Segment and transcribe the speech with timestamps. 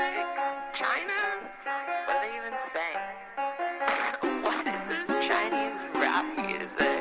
[0.00, 0.26] music?
[0.72, 1.12] China?
[2.06, 3.04] What are they even saying?
[4.42, 7.00] what is this Chinese rap music?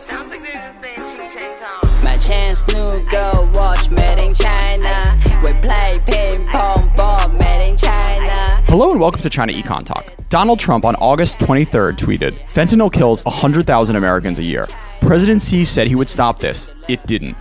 [0.00, 2.02] Sounds like they're just saying ching chang chong.
[2.02, 5.20] My chance new girl watch made in China.
[5.44, 8.62] We play ping pong ball made in China.
[8.66, 10.12] Hello and welcome to China Econ Talk.
[10.28, 14.66] Donald Trump on August 23rd tweeted, Fentanyl kills 100,000 Americans a year.
[15.00, 16.68] President Xi said he would stop this.
[16.88, 17.36] It didn't.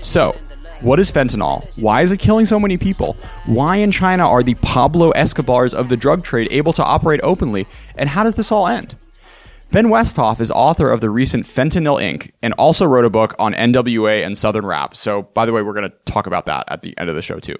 [0.00, 0.36] So,
[0.80, 1.78] what is fentanyl?
[1.78, 3.16] Why is it killing so many people?
[3.46, 7.66] Why in China are the Pablo Escobars of the drug trade able to operate openly?
[7.96, 8.96] And how does this all end?
[9.72, 12.30] Ben Westhoff is author of the recent Fentanyl Inc.
[12.40, 14.94] and also wrote a book on NWA and Southern rap.
[14.94, 17.22] So, by the way, we're going to talk about that at the end of the
[17.22, 17.56] show, too.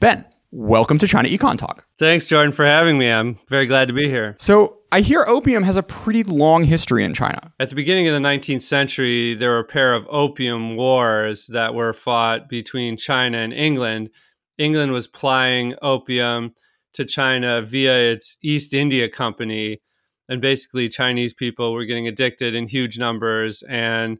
[0.00, 1.84] Ben, welcome to China Econ Talk.
[1.98, 3.10] Thanks, Jordan, for having me.
[3.10, 4.36] I'm very glad to be here.
[4.38, 7.52] So, I hear opium has a pretty long history in China.
[7.58, 11.74] At the beginning of the 19th century, there were a pair of opium wars that
[11.74, 14.10] were fought between China and England.
[14.56, 16.54] England was plying opium
[16.92, 19.80] to China via its East India Company.
[20.28, 23.64] And basically, Chinese people were getting addicted in huge numbers.
[23.68, 24.18] And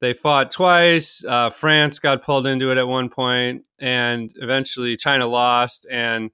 [0.00, 1.24] they fought twice.
[1.24, 5.86] Uh, France got pulled into it at one point, and eventually China lost.
[5.90, 6.30] And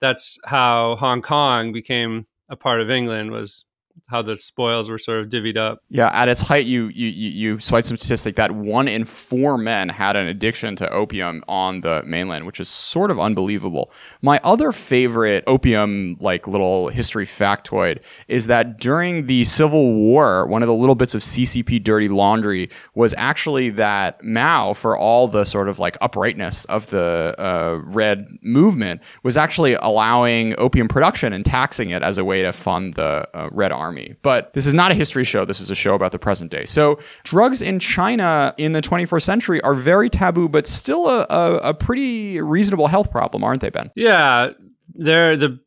[0.00, 3.64] that's how Hong Kong became a part of England was
[4.06, 5.82] how the spoils were sort of divvied up.
[5.88, 9.88] Yeah, at its height, you you you, cite some statistic that one in four men
[9.88, 13.90] had an addiction to opium on the mainland, which is sort of unbelievable.
[14.20, 20.62] My other favorite opium like little history factoid is that during the Civil War, one
[20.62, 25.44] of the little bits of CCP dirty laundry was actually that Mao, for all the
[25.44, 31.44] sort of like uprightness of the uh, Red movement, was actually allowing opium production and
[31.44, 33.83] taxing it as a way to fund the uh, Red Army.
[34.22, 35.44] But this is not a history show.
[35.44, 36.64] This is a show about the present day.
[36.64, 41.56] So drugs in China in the 21st century are very taboo, but still a, a,
[41.56, 43.90] a pretty reasonable health problem, aren't they, Ben?
[43.94, 44.50] Yeah,
[44.94, 45.60] they're the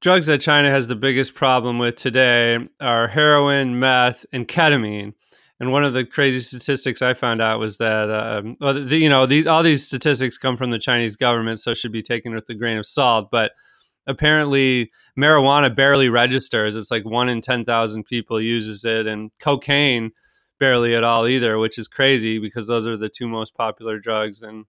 [0.00, 5.14] drugs that China has the biggest problem with today are heroin, meth, and ketamine.
[5.60, 9.08] And one of the crazy statistics I found out was that, um, well, the, you
[9.08, 12.48] know, these all these statistics come from the Chinese government, so should be taken with
[12.48, 13.28] a grain of salt.
[13.30, 13.52] But
[14.06, 16.76] apparently marijuana barely registers.
[16.76, 20.12] It's like one in 10,000 people uses it, and cocaine
[20.58, 24.42] barely at all either, which is crazy because those are the two most popular drugs
[24.42, 24.64] in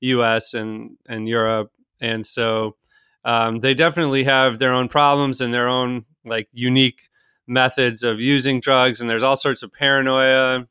[0.00, 1.72] US and, and Europe.
[2.00, 2.76] And so
[3.24, 7.08] um, they definitely have their own problems and their own like unique
[7.46, 9.00] methods of using drugs.
[9.00, 10.66] And there's all sorts of paranoia.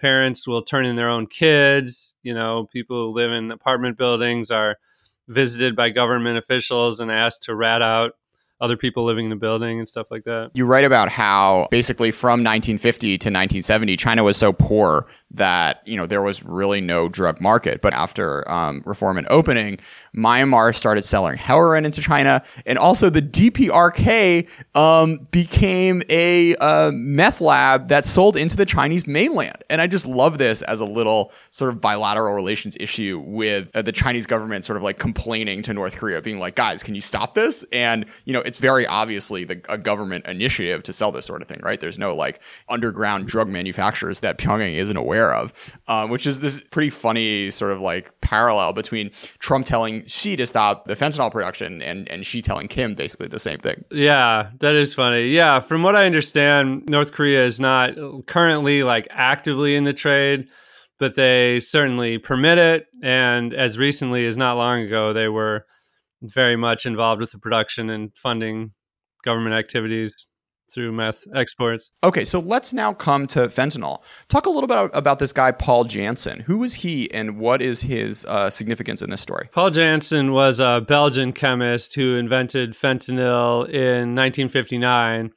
[0.00, 2.14] Parents will turn in their own kids.
[2.22, 4.76] You know, people who live in apartment buildings are
[5.28, 8.12] visited by government officials and asked to rat out
[8.60, 10.50] other people living in the building and stuff like that.
[10.54, 15.96] You write about how basically from 1950 to 1970, China was so poor that you
[15.96, 17.82] know there was really no drug market.
[17.82, 19.78] But after um, reform and opening,
[20.16, 27.40] Myanmar started selling heroin into China, and also the DPRK um, became a uh, meth
[27.40, 29.62] lab that sold into the Chinese mainland.
[29.70, 33.82] And I just love this as a little sort of bilateral relations issue with uh,
[33.82, 37.00] the Chinese government sort of like complaining to North Korea, being like, "Guys, can you
[37.00, 41.26] stop this?" And you know, it's very obviously the, a government initiative to sell this
[41.26, 41.78] sort of thing, right?
[41.80, 45.52] There's no like underground drug manufacturers that Pyongyang isn't aware of,
[45.86, 50.46] um, which is this pretty funny sort of like parallel between Trump telling Xi to
[50.46, 53.84] stop the fentanyl production and, and Xi telling Kim basically the same thing.
[53.90, 55.28] Yeah, that is funny.
[55.28, 60.48] Yeah, from what I understand, North Korea is not currently like actively in the trade,
[60.98, 62.86] but they certainly permit it.
[63.02, 65.66] And as recently as not long ago, they were
[66.22, 68.72] very much involved with the production and funding
[69.24, 70.28] government activities
[70.72, 71.90] through meth exports.
[72.04, 74.02] Okay, so let's now come to fentanyl.
[74.28, 76.40] Talk a little bit about, this guy, Paul Janssen.
[76.40, 79.48] Who was he and what is his uh, significance in this story?
[79.52, 85.32] Paul Janssen was a Belgian chemist who invented fentanyl in 1959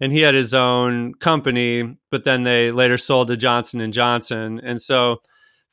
[0.00, 4.60] and he had his own company but then they later sold to Johnson and Johnson.
[4.62, 5.18] And so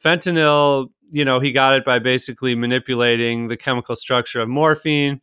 [0.03, 5.21] fentanyl, you know, he got it by basically manipulating the chemical structure of morphine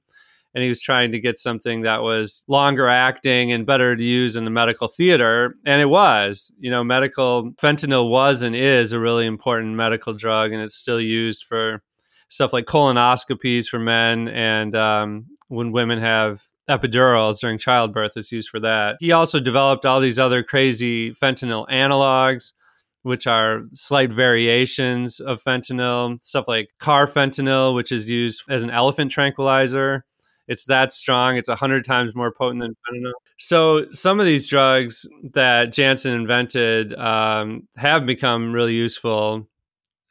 [0.54, 4.34] and he was trying to get something that was longer acting and better to use
[4.36, 5.54] in the medical theater.
[5.64, 10.52] And it was, you know, medical fentanyl was and is a really important medical drug,
[10.52, 11.82] and it's still used for
[12.28, 18.48] stuff like colonoscopies for men and um, when women have epidurals during childbirth, it's used
[18.48, 18.96] for that.
[19.00, 22.52] He also developed all these other crazy fentanyl analogs
[23.02, 29.10] which are slight variations of fentanyl, stuff like carfentanil, which is used as an elephant
[29.10, 30.04] tranquilizer.
[30.48, 31.36] It's that strong.
[31.36, 33.12] It's a hundred times more potent than fentanyl.
[33.38, 39.48] So some of these drugs that Janssen invented um, have become really useful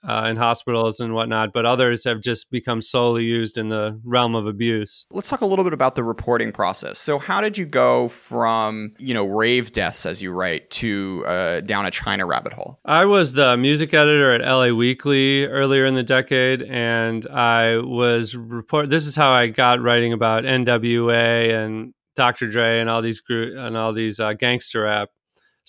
[0.08, 4.36] uh, in hospitals and whatnot, but others have just become solely used in the realm
[4.36, 5.06] of abuse.
[5.12, 7.00] Let's talk a little bit about the reporting process.
[7.00, 11.62] So, how did you go from you know rave deaths, as you write, to uh,
[11.62, 12.80] down a China rabbit hole?
[12.86, 18.36] I was the music editor at LA Weekly earlier in the decade, and I was
[18.36, 18.90] report.
[18.90, 22.50] This is how I got writing about NWA and Dr.
[22.50, 25.10] Dre and all these group and all these uh, gangster rap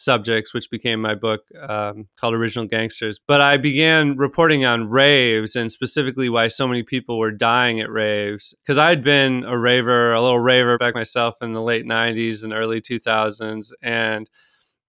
[0.00, 3.20] subjects, which became my book um, called Original Gangsters.
[3.26, 7.90] But I began reporting on raves and specifically why so many people were dying at
[7.90, 8.54] raves.
[8.62, 12.42] Because I had been a raver, a little raver back myself in the late 90s
[12.42, 13.72] and early 2000s.
[13.82, 14.28] And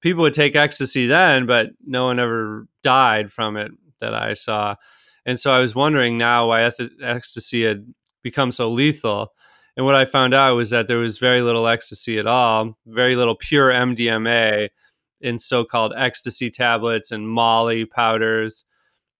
[0.01, 4.75] people would take ecstasy then, but no one ever died from it that I saw.
[5.25, 7.93] And so I was wondering now why eth- ecstasy had
[8.23, 9.33] become so lethal.
[9.77, 13.15] And what I found out was that there was very little ecstasy at all, very
[13.15, 14.69] little pure MDMA,
[15.21, 18.65] in so-called ecstasy tablets and molly powders.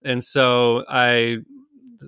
[0.03, 1.37] And so i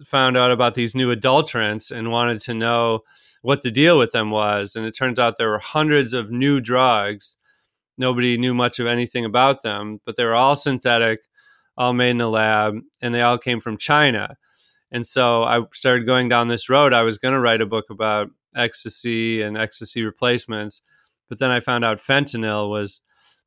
[0.06, 3.02] found out about these new adulterants and wanted to know
[3.44, 4.76] what the deal with them was.
[4.76, 7.38] And it turns out there were hundreds of new drugs.
[7.98, 11.22] Nobody knew much of anything about them but they were all synthetic
[11.78, 14.38] all made in a lab and they all came from china.
[14.92, 16.94] And so i started going down this road.
[16.94, 20.82] I was going to write a book about ecstasy and ecstasy replacements
[21.30, 23.02] but then i found out fentanyl was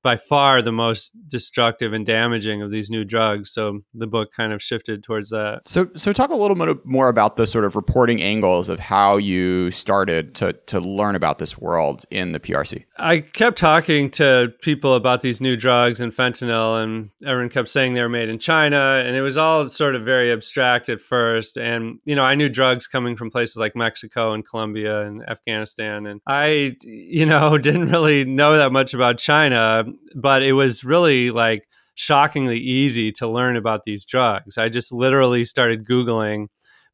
[0.06, 3.50] by far the most destructive and damaging of these new drugs.
[3.50, 5.62] So the book kind of shifted towards that.
[5.66, 9.16] So, so talk a little bit more about the sort of reporting angles of how
[9.16, 12.84] you started to to learn about this world in the PRC.
[12.98, 17.94] I kept talking to people about these new drugs and fentanyl, and everyone kept saying
[17.94, 21.56] they were made in China, and it was all sort of very abstract at first.
[21.56, 26.06] And you know, I knew drugs coming from places like Mexico and Colombia and Afghanistan,
[26.06, 29.84] and I, you know, didn't really know that much about China
[30.14, 34.58] but it was really like shockingly easy to learn about these drugs.
[34.58, 36.48] I just literally started Googling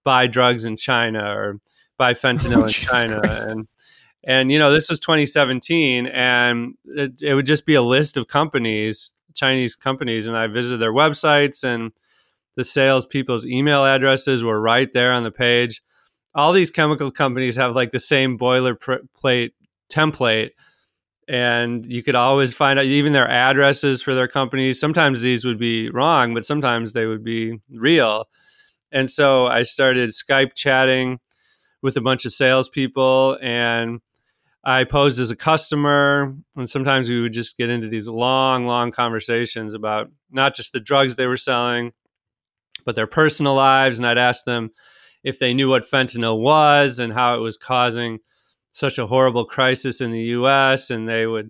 [0.05, 1.61] buy drugs in China or
[1.99, 3.21] buy fentanyl oh, in China.
[3.21, 3.49] Christ.
[3.49, 3.69] And,
[4.25, 8.29] and, you know, this was 2017 and it, it would just be a list of
[8.29, 10.27] companies, Chinese companies.
[10.27, 11.93] And I visited their websites and
[12.55, 15.83] the salespeople's email addresses were right there on the page.
[16.35, 19.53] All these chemical companies have like the same boilerplate
[19.93, 20.51] template
[21.29, 24.81] and you could always find out even their addresses for their companies.
[24.81, 28.29] Sometimes these would be wrong, but sometimes they would be real.
[28.91, 31.21] And so I started Skype chatting
[31.81, 34.01] with a bunch of salespeople, and
[34.65, 36.37] I posed as a customer.
[36.57, 40.81] And sometimes we would just get into these long, long conversations about not just the
[40.81, 41.93] drugs they were selling,
[42.85, 43.99] but their personal lives.
[43.99, 44.71] And I'd ask them
[45.25, 48.21] if they knew what fentanyl was and how it was causing
[48.73, 51.49] such a horrible crisis in the US and they would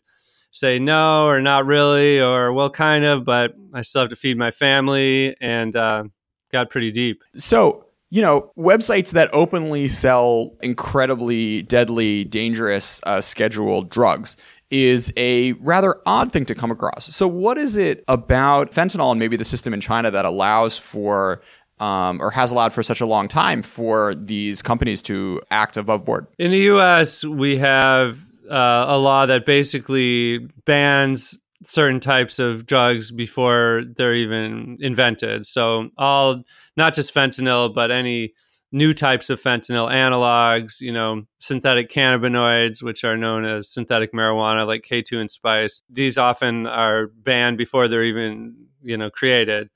[0.51, 4.37] say no or not really or well kind of but I still have to feed
[4.37, 6.05] my family and uh,
[6.53, 7.23] got pretty deep.
[7.37, 14.37] So you know, websites that openly sell incredibly deadly, dangerous, uh, scheduled drugs
[14.71, 17.15] is a rather odd thing to come across.
[17.15, 21.41] So, what is it about fentanyl and maybe the system in China that allows for
[21.79, 26.05] um, or has allowed for such a long time for these companies to act above
[26.05, 26.27] board.
[26.39, 28.19] In the U.S., we have
[28.51, 35.47] uh, a law that basically bans certain types of drugs before they're even invented.
[35.47, 36.43] So all,
[36.77, 38.35] not just fentanyl, but any
[38.73, 44.67] new types of fentanyl analogs, you know, synthetic cannabinoids, which are known as synthetic marijuana,
[44.67, 45.83] like K2 and spice.
[45.91, 49.69] These often are banned before they're even, you know, created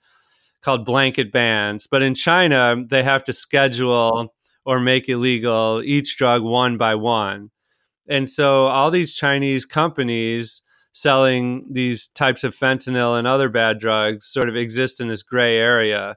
[0.62, 1.86] called blanket bans.
[1.86, 4.34] But in China, they have to schedule
[4.64, 7.50] or make illegal each drug one by one.
[8.08, 14.26] And so all these Chinese companies selling these types of fentanyl and other bad drugs
[14.26, 16.16] sort of exist in this gray area.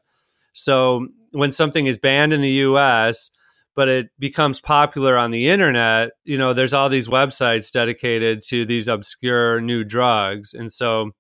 [0.53, 3.29] So when something is banned in the US,
[3.75, 8.65] but it becomes popular on the internet, you know, there's all these websites dedicated to
[8.65, 10.53] these obscure new drugs.
[10.53, 11.11] And so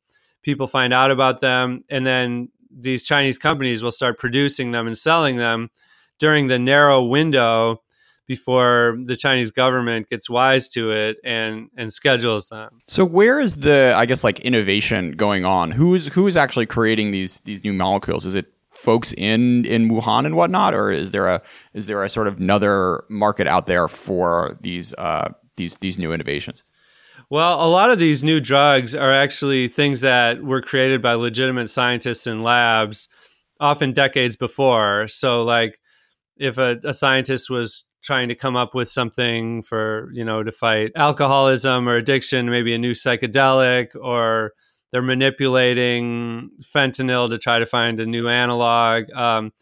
[0.41, 4.97] people find out about them and then these Chinese companies will start producing them and
[4.97, 5.69] selling them
[6.19, 7.81] during the narrow window
[8.27, 12.79] before the Chinese government gets wise to it and and schedules them.
[12.87, 15.71] So where is the I guess like innovation going on?
[15.71, 18.25] Who is who is actually creating these these new molecules?
[18.25, 21.41] Is it folks in in Wuhan and whatnot, or is there a
[21.73, 26.13] is there a sort of another market out there for these uh, these these new
[26.13, 26.63] innovations?
[27.31, 31.69] Well, a lot of these new drugs are actually things that were created by legitimate
[31.69, 33.07] scientists in labs,
[33.59, 35.07] often decades before.
[35.07, 35.79] So, like,
[36.37, 40.51] if a, a, scientist was trying to come up with something for, you know, to
[40.51, 44.53] fight alcoholism or addiction, maybe a new psychedelic or
[44.91, 49.11] they're manipulating fentanyl to try to find a new analog.
[49.11, 49.53] Um,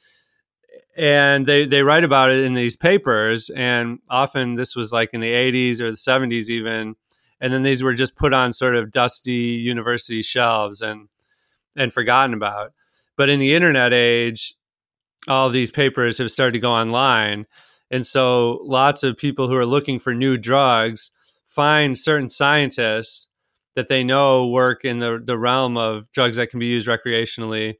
[0.95, 3.49] and they, they write about it in these papers.
[3.49, 6.95] And often this was like in the 80s or the 70s, even.
[7.39, 11.09] And then these were just put on sort of dusty university shelves and,
[11.75, 12.73] and forgotten about.
[13.15, 14.55] But in the internet age,
[15.27, 17.45] all these papers have started to go online.
[17.91, 21.11] And so lots of people who are looking for new drugs
[21.45, 23.27] find certain scientists
[23.75, 27.75] that they know work in the, the realm of drugs that can be used recreationally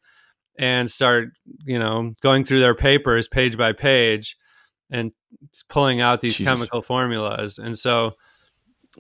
[0.58, 1.30] and start,
[1.66, 4.38] you know, going through their papers page by page
[4.90, 5.12] and
[5.70, 6.54] pulling out these Jesus.
[6.54, 7.58] chemical formulas.
[7.58, 8.14] And so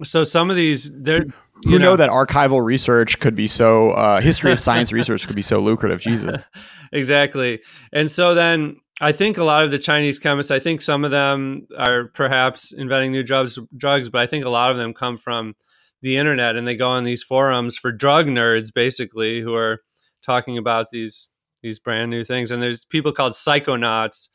[0.03, 1.25] so some of these they're
[1.63, 5.35] Who you know, that archival research could be so uh, history of science research could
[5.35, 5.99] be so lucrative?
[5.99, 6.37] Jesus.
[6.91, 7.61] exactly.
[7.91, 11.11] And so then I think a lot of the Chinese chemists, I think some of
[11.11, 15.17] them are perhaps inventing new drugs, drugs, but I think a lot of them come
[15.17, 15.55] from
[16.01, 19.81] the internet and they go on these forums for drug nerds, basically, who are
[20.23, 21.29] talking about these
[21.63, 22.51] these brand new things.
[22.51, 24.29] And there's people called psychonauts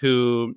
[0.00, 0.54] who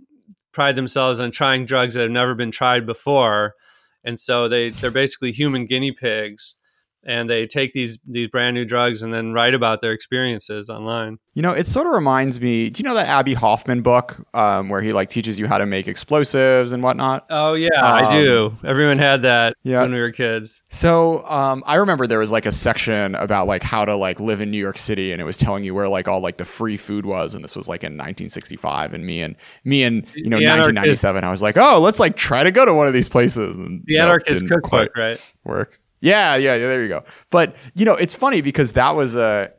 [0.51, 3.55] pride themselves on trying drugs that have never been tried before,
[4.03, 6.55] and so they they're basically human guinea pigs
[7.03, 11.17] and they take these these brand new drugs and then write about their experiences online.
[11.34, 12.70] You know, it sort of reminds me.
[12.70, 15.65] Do you know that Abbie Hoffman book um, where he like teaches you how to
[15.65, 17.25] make explosives and whatnot?
[17.29, 18.58] Oh yeah, I Um, do.
[18.65, 19.81] Everyone had that yeah.
[19.81, 20.62] when we were kids.
[20.67, 24.41] So um, I remember there was like a section about like how to like live
[24.41, 26.77] in New York City, and it was telling you where like all like the free
[26.77, 28.93] food was, and this was like in 1965.
[28.93, 32.00] And me and me and you know The anarchist- 1997, I was like, oh, let's
[32.00, 33.55] like try to go to one of these places.
[33.55, 35.20] And The anarchist cookbook, right?
[35.43, 35.79] work.
[36.01, 36.67] Yeah, yeah, yeah.
[36.67, 37.03] There you go.
[37.29, 39.51] But you know, it's funny because that was a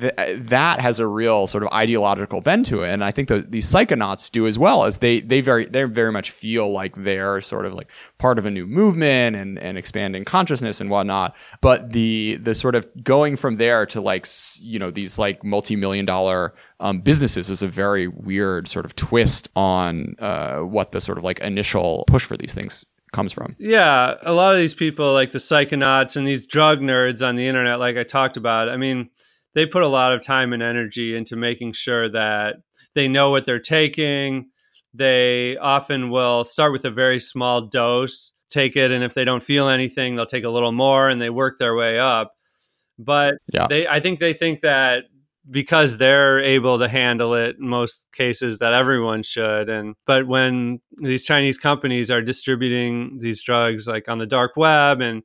[0.00, 3.40] th- that has a real sort of ideological bend to it, and I think the,
[3.40, 4.84] these psychonauts do as well.
[4.84, 8.44] As they they very they very much feel like they're sort of like part of
[8.44, 11.36] a new movement and and expanding consciousness and whatnot.
[11.60, 14.26] But the the sort of going from there to like
[14.60, 18.94] you know these like multi million dollar um, businesses is a very weird sort of
[18.96, 22.84] twist on uh, what the sort of like initial push for these things
[23.16, 23.56] comes from.
[23.58, 27.48] Yeah, a lot of these people, like the psychonauts and these drug nerds on the
[27.48, 29.10] internet, like I talked about, I mean,
[29.54, 32.56] they put a lot of time and energy into making sure that
[32.94, 34.50] they know what they're taking.
[34.92, 39.42] They often will start with a very small dose, take it, and if they don't
[39.42, 42.34] feel anything, they'll take a little more and they work their way up.
[42.98, 43.66] But Yeah.
[43.66, 45.04] they, I think they think that
[45.50, 49.68] because they're able to handle it in most cases that everyone should.
[49.68, 55.00] And but when these chinese companies are distributing these drugs like on the dark web
[55.00, 55.22] and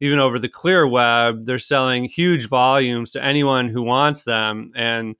[0.00, 4.72] even over the clear web they're selling huge volumes to anyone who wants them.
[4.74, 5.16] And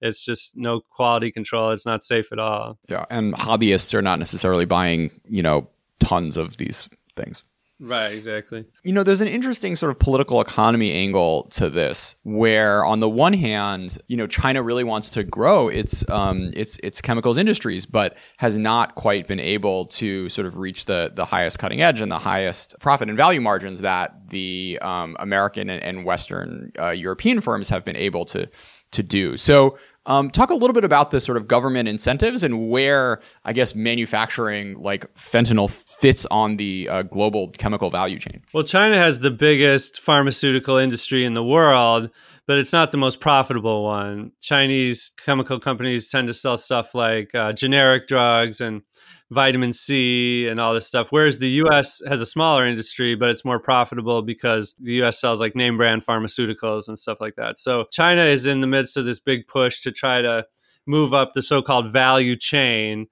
[0.00, 1.70] it's just no quality control.
[1.70, 2.78] It's not safe at all.
[2.88, 5.68] Yeah, and hobbyists are not necessarily buying, you know,
[6.00, 7.44] tons of these things.
[7.80, 12.84] Right exactly You know, there's an interesting sort of political economy angle to this, where
[12.84, 17.00] on the one hand, you know, China really wants to grow its um, its its
[17.00, 21.58] chemicals industries, but has not quite been able to sort of reach the the highest
[21.58, 26.04] cutting edge and the highest profit and value margins that the um, American and, and
[26.04, 28.48] Western uh, European firms have been able to
[28.92, 29.36] to do.
[29.36, 29.78] So.
[30.04, 33.76] Um, talk a little bit about the sort of government incentives and where I guess
[33.76, 35.70] manufacturing like fentanyl
[36.02, 38.42] fits on the uh, global chemical value chain.
[38.52, 42.10] Well, China has the biggest pharmaceutical industry in the world,
[42.44, 44.32] but it's not the most profitable one.
[44.40, 48.82] Chinese chemical companies tend to sell stuff like uh, generic drugs and
[49.30, 53.44] vitamin C and all this stuff, whereas the US has a smaller industry, but it's
[53.44, 57.60] more profitable because the US sells like name brand pharmaceuticals and stuff like that.
[57.60, 60.46] So China is in the midst of this big push to try to
[60.84, 63.06] move up the so called value chain.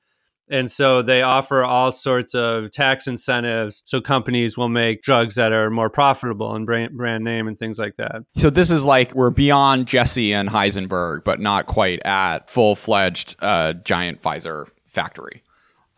[0.50, 5.52] And so they offer all sorts of tax incentives so companies will make drugs that
[5.52, 8.22] are more profitable and brand, brand name and things like that.
[8.34, 13.36] So this is like we're beyond Jesse and Heisenberg, but not quite at full fledged
[13.40, 15.42] uh, giant Pfizer factory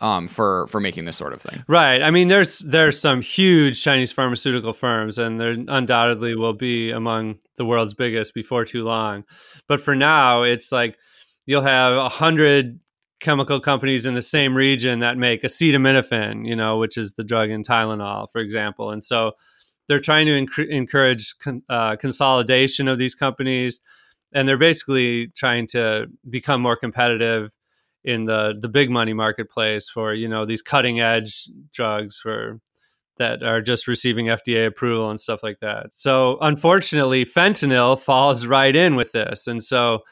[0.03, 1.65] um, for for making this sort of thing.
[1.69, 2.03] Right.
[2.03, 7.39] I mean, there's there's some huge Chinese pharmaceutical firms, and there undoubtedly will be among
[7.57, 9.25] the world's biggest before too long.
[9.69, 10.99] But for now, it's like
[11.47, 12.81] you'll have a hundred
[13.23, 17.49] chemical companies in the same region that make acetaminophen, you know, which is the drug
[17.49, 18.91] in Tylenol, for example.
[18.91, 19.33] And so
[19.89, 23.81] they're trying to enc- encourage con- uh, consolidation of these companies,
[24.35, 27.53] and they're basically trying to become more competitive
[28.05, 32.61] in the the big money marketplace for you know these cutting edge drugs for
[33.19, 35.89] that are just receiving FDA approval and stuff like that.
[35.93, 40.03] So unfortunately, fentanyl falls right in with this, and so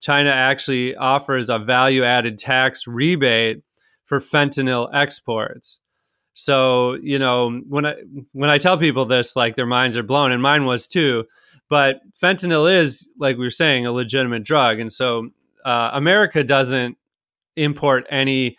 [0.00, 3.62] China actually offers a value added tax rebate
[4.04, 5.80] for fentanyl exports.
[6.34, 7.94] So you know when I
[8.32, 11.24] when I tell people this, like their minds are blown, and mine was too.
[11.68, 15.30] But fentanyl is, like we were saying, a legitimate drug, and so
[15.64, 16.96] uh, America doesn't
[17.56, 18.56] import any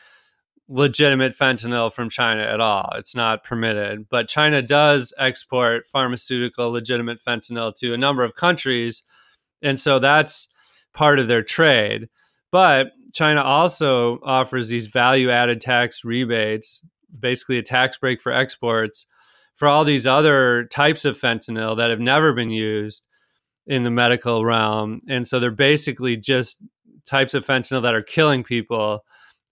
[0.72, 2.94] legitimate fentanyl from China at all.
[2.96, 4.08] It's not permitted.
[4.10, 9.04] But China does export pharmaceutical legitimate fentanyl to a number of countries.
[9.62, 10.48] And so that's
[10.94, 12.10] part of their trade.
[12.52, 16.82] But China also offers these value added tax rebates,
[17.18, 19.06] basically a tax break for exports
[19.56, 23.08] for all these other types of fentanyl that have never been used
[23.68, 25.02] in the medical realm.
[25.08, 26.64] And so they're basically just
[27.06, 29.04] types of fentanyl that are killing people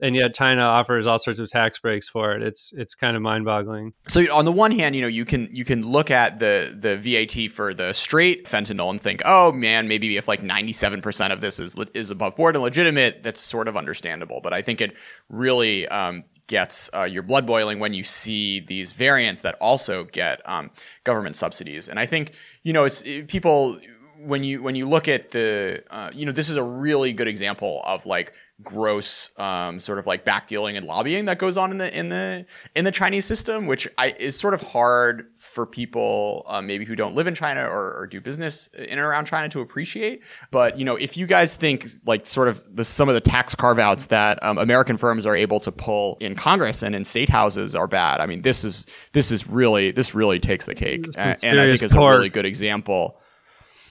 [0.01, 2.41] and yet China offers all sorts of tax breaks for it.
[2.41, 3.93] It's it's kind of mind-boggling.
[4.07, 6.97] So on the one hand, you know, you can you can look at the the
[6.97, 11.33] VAT for the straight fentanyl and think, oh man, maybe if like ninety seven percent
[11.33, 14.39] of this is is above board and legitimate, that's sort of understandable.
[14.41, 14.95] But I think it
[15.29, 20.41] really um, gets uh, your blood boiling when you see these variants that also get
[20.47, 20.71] um,
[21.03, 21.87] government subsidies.
[21.87, 23.79] And I think you know, it's people
[24.17, 27.27] when you when you look at the uh, you know, this is a really good
[27.27, 31.77] example of like gross um, sort of like backdealing and lobbying that goes on in
[31.77, 36.43] the in the in the Chinese system, which I, is sort of hard for people
[36.47, 39.47] uh, maybe who don't live in China or, or, do business in and around China
[39.49, 40.21] to appreciate.
[40.51, 43.55] But you know, if you guys think like sort of the some of the tax
[43.55, 47.29] carve outs that um, American firms are able to pull in Congress and in state
[47.29, 51.05] houses are bad, I mean, this is this is really this really takes the cake,
[51.17, 53.19] and, and I think it's a really good example.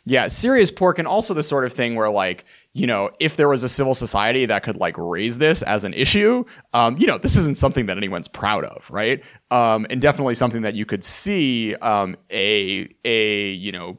[0.04, 2.46] Yeah, serious pork, and also the sort of thing where like
[2.78, 5.92] you know, if there was a civil society that could like raise this as an
[5.94, 9.22] issue, um, you know, this isn't something that anyone's proud of, right?
[9.50, 13.98] Um, and definitely something that you could see um, a a you know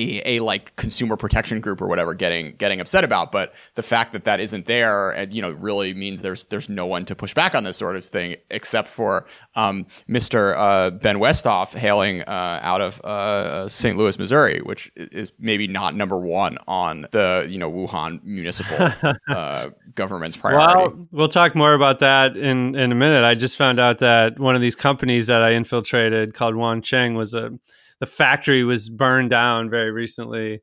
[0.00, 3.32] a, a, like consumer protection group or whatever getting getting upset about.
[3.32, 6.86] But the fact that that isn't there, and you know, really means there's there's no
[6.86, 10.54] one to push back on this sort of thing except for um, Mr.
[10.56, 13.96] Uh, Ben Westhoff hailing uh, out of uh, St.
[13.96, 18.88] Louis, Missouri, which is maybe not number one on the you know Wuhan municipal
[19.28, 20.74] uh, government's priority.
[20.74, 23.24] Well, we'll talk more about that in in a minute.
[23.24, 27.14] I just found out that one of these companies that I infiltrated called Yuan Cheng
[27.14, 27.52] was a
[28.00, 30.62] the factory was burned down very recently.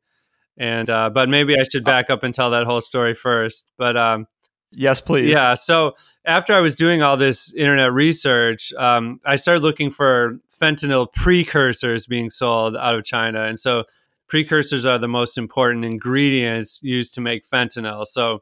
[0.57, 3.67] And uh, but maybe I should back up and tell that whole story first.
[3.77, 4.25] But um,
[4.71, 5.29] yes, please.
[5.29, 5.53] Yeah.
[5.53, 5.93] So
[6.25, 12.07] after I was doing all this internet research, um, I started looking for fentanyl precursors
[12.07, 13.83] being sold out of China, and so
[14.27, 18.05] precursors are the most important ingredients used to make fentanyl.
[18.05, 18.41] So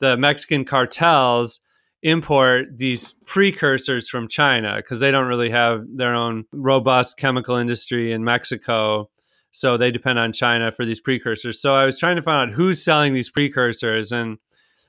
[0.00, 1.60] the Mexican cartels
[2.04, 8.12] import these precursors from China because they don't really have their own robust chemical industry
[8.12, 9.08] in Mexico.
[9.50, 11.60] So they depend on China for these precursors.
[11.60, 14.12] So I was trying to find out who's selling these precursors.
[14.12, 14.36] And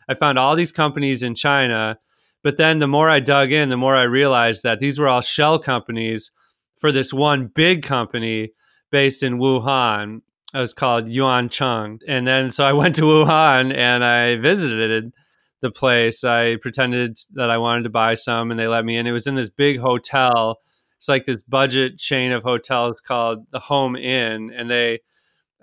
[0.09, 1.97] I found all these companies in China.
[2.43, 5.21] But then the more I dug in, the more I realized that these were all
[5.21, 6.31] shell companies
[6.77, 8.51] for this one big company
[8.91, 10.21] based in Wuhan.
[10.53, 11.99] It was called Yuan Cheng.
[12.07, 15.13] And then so I went to Wuhan and I visited
[15.65, 16.23] the place.
[16.23, 19.07] I pretended that I wanted to buy some and they let me in.
[19.07, 20.59] It was in this big hotel.
[20.97, 24.99] It's like this budget chain of hotels called the Home Inn, and they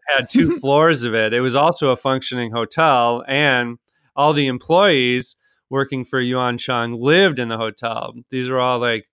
[0.07, 1.33] had two floors of it.
[1.33, 3.79] It was also a functioning hotel, and
[4.15, 5.37] all the employees
[5.71, 8.13] working for Yuan Cheng lived in the hotel.
[8.31, 9.09] These were all like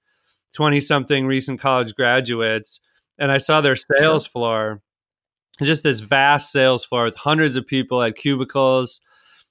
[0.55, 2.81] 20 something recent college graduates.
[3.17, 4.81] And I saw their sales floor,
[5.61, 8.99] just this vast sales floor with hundreds of people at cubicles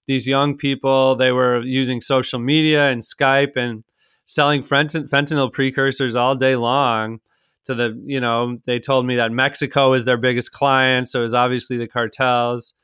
[0.08, 3.84] these young people they were using social media and Skype and
[4.26, 7.20] selling fentanyl precursors all day long
[7.64, 11.24] to the you know they told me that Mexico is their biggest client so it
[11.24, 12.74] was obviously the cartels.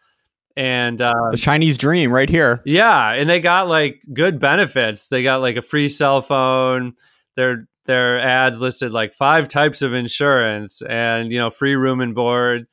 [0.57, 2.63] And uh, the Chinese dream right here.
[2.65, 5.09] Yeah and they got like good benefits.
[5.09, 6.93] They got like a free cell phone.
[7.35, 12.15] Their their ads listed like five types of insurance and you know free room and
[12.15, 12.67] board.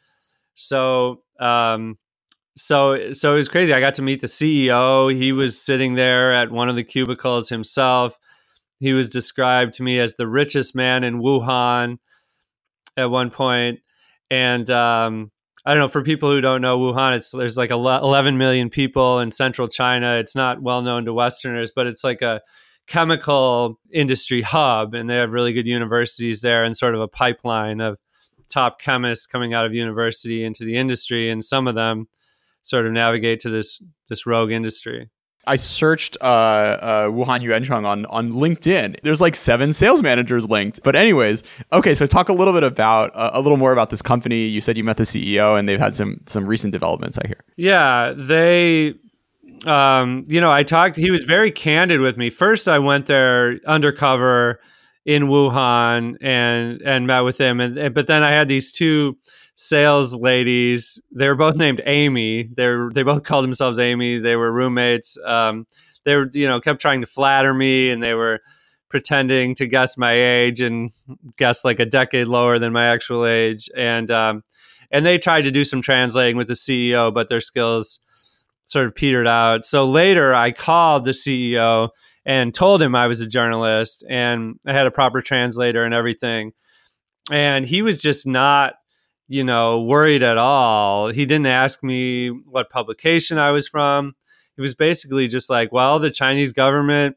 [0.55, 1.97] So um
[2.55, 3.73] so so it was crazy.
[3.73, 5.13] I got to meet the CEO.
[5.13, 8.19] He was sitting there at one of the cubicles himself.
[8.79, 11.99] He was described to me as the richest man in Wuhan
[12.97, 13.79] at one point.
[14.29, 15.31] and um,
[15.65, 15.87] I don't know.
[15.87, 20.15] For people who don't know Wuhan, it's there's like 11 million people in central China.
[20.15, 22.41] It's not well known to Westerners, but it's like a
[22.87, 27.79] chemical industry hub, and they have really good universities there and sort of a pipeline
[27.79, 27.97] of
[28.49, 32.07] top chemists coming out of university into the industry, and some of them
[32.63, 35.09] sort of navigate to this this rogue industry.
[35.47, 38.97] I searched uh, uh, Wuhan Yuancheng on on LinkedIn.
[39.03, 40.83] There's like seven sales managers linked.
[40.83, 41.43] But anyways,
[41.73, 41.93] okay.
[41.93, 44.45] So talk a little bit about uh, a little more about this company.
[44.45, 47.17] You said you met the CEO, and they've had some some recent developments.
[47.17, 47.43] I hear.
[47.55, 48.95] Yeah, they.
[49.65, 50.95] Um, you know, I talked.
[50.95, 52.29] He was very candid with me.
[52.29, 54.59] First, I went there undercover
[55.05, 59.17] in Wuhan and and met with him, and but then I had these two
[59.55, 61.01] sales ladies.
[61.11, 62.49] They were both named Amy.
[62.55, 64.17] They are they both called themselves Amy.
[64.17, 65.17] They were roommates.
[65.25, 65.67] Um,
[66.05, 68.39] they were you know kept trying to flatter me, and they were
[68.89, 70.91] pretending to guess my age and
[71.37, 73.69] guess like a decade lower than my actual age.
[73.75, 74.43] And um,
[74.91, 77.99] and they tried to do some translating with the CEO, but their skills
[78.65, 79.65] sort of petered out.
[79.65, 81.89] So later, I called the CEO
[82.25, 86.53] and told him I was a journalist and I had a proper translator and everything.
[87.31, 88.73] And he was just not,
[89.31, 91.07] you know, worried at all.
[91.07, 94.13] He didn't ask me what publication I was from.
[94.57, 97.15] He was basically just like, well, the Chinese government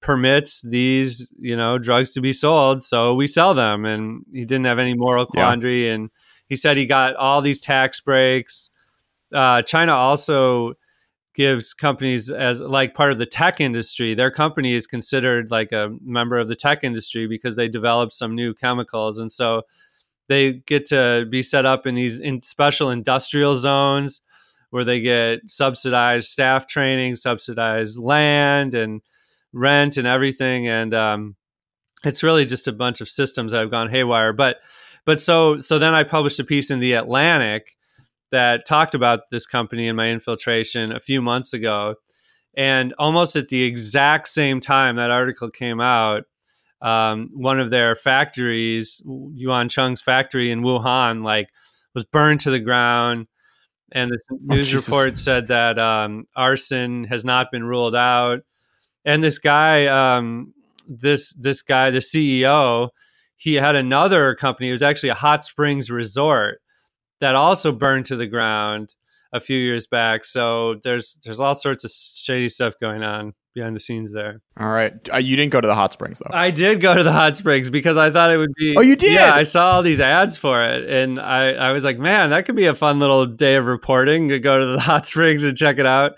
[0.00, 3.84] permits these, you know, drugs to be sold, so we sell them.
[3.84, 5.86] And he didn't have any moral quandary.
[5.86, 5.92] Yeah.
[5.92, 6.10] And
[6.48, 8.70] he said he got all these tax breaks.
[9.32, 10.74] Uh, China also
[11.32, 15.90] gives companies as like part of the tech industry their company is considered like a
[16.04, 19.62] member of the tech industry because they develop some new chemicals and so
[20.28, 24.22] they get to be set up in these in special industrial zones
[24.70, 29.02] where they get subsidized staff training subsidized land and
[29.52, 31.36] rent and everything and um,
[32.04, 34.58] it's really just a bunch of systems that have gone haywire but
[35.04, 37.76] but so so then i published a piece in the atlantic
[38.32, 41.94] that talked about this company and my infiltration a few months ago.
[42.54, 46.24] And almost at the exact same time that article came out,
[46.82, 51.48] um, one of their factories, Yuan Cheng's factory in Wuhan, like
[51.94, 53.28] was burned to the ground.
[53.92, 58.40] And the oh, news report said that um, arson has not been ruled out.
[59.04, 60.54] And this guy, um,
[60.88, 62.88] this this guy, the CEO,
[63.36, 64.68] he had another company.
[64.68, 66.60] It was actually a hot springs resort
[67.20, 68.94] that also burned to the ground
[69.32, 70.24] a few years back.
[70.24, 74.40] So there's there's all sorts of shady stuff going on behind the scenes there.
[74.58, 76.36] All right, uh, you didn't go to the hot springs though.
[76.36, 78.76] I did go to the hot springs because I thought it would be.
[78.76, 79.14] Oh, you did?
[79.14, 82.46] Yeah, I saw all these ads for it, and I I was like, man, that
[82.46, 85.56] could be a fun little day of reporting to go to the hot springs and
[85.56, 86.12] check it out.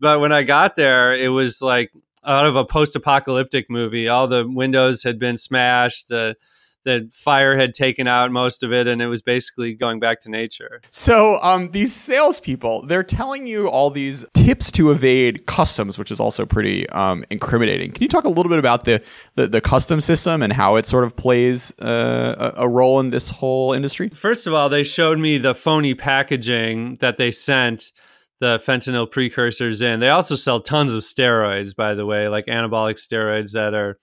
[0.00, 1.90] But when I got there, it was like
[2.24, 4.08] out of a post-apocalyptic movie.
[4.08, 6.08] All the windows had been smashed.
[6.08, 6.36] The
[6.84, 10.30] the fire had taken out most of it and it was basically going back to
[10.30, 10.80] nature.
[10.90, 16.20] So um, these salespeople, they're telling you all these tips to evade customs, which is
[16.20, 17.92] also pretty um, incriminating.
[17.92, 19.02] Can you talk a little bit about the,
[19.34, 23.10] the, the custom system and how it sort of plays uh, a, a role in
[23.10, 24.08] this whole industry?
[24.08, 27.92] First of all, they showed me the phony packaging that they sent
[28.40, 30.00] the fentanyl precursors in.
[30.00, 33.98] They also sell tons of steroids, by the way, like anabolic steroids that are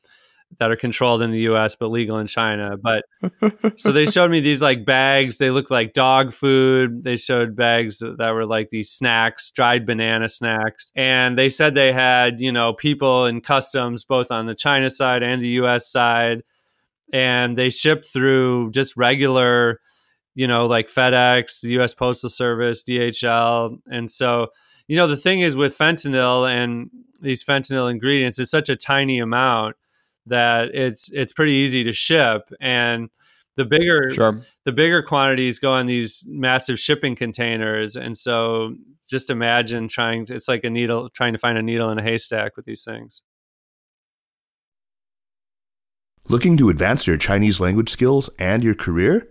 [0.60, 2.78] that are controlled in the US but legal in China.
[2.78, 3.06] But
[3.78, 5.38] so they showed me these like bags.
[5.38, 7.04] They look like dog food.
[7.04, 10.92] They showed bags that were like these snacks, dried banana snacks.
[10.96, 15.22] And they said they had, you know, people in customs both on the China side
[15.24, 16.44] and the US side.
[17.14, 19.80] And they shipped through just regular,
[20.34, 23.78] you know, like FedEx, the US Postal Service, DHL.
[23.92, 24.48] And so,
[24.88, 26.90] you know, the thing is with fentanyl and
[27.22, 29.76] these fentanyl ingredients, it's such a tiny amount
[30.28, 32.50] that it's it's pretty easy to ship.
[32.60, 33.10] And
[33.56, 34.42] the bigger sure.
[34.66, 37.96] the bigger quantities go on these massive shipping containers.
[37.96, 38.76] And so
[39.10, 42.04] just imagine trying to it's like a needle trying to find a needle in a
[42.04, 43.22] haystack with these things.
[46.30, 49.28] Looking to advance your chinese language skills and your career?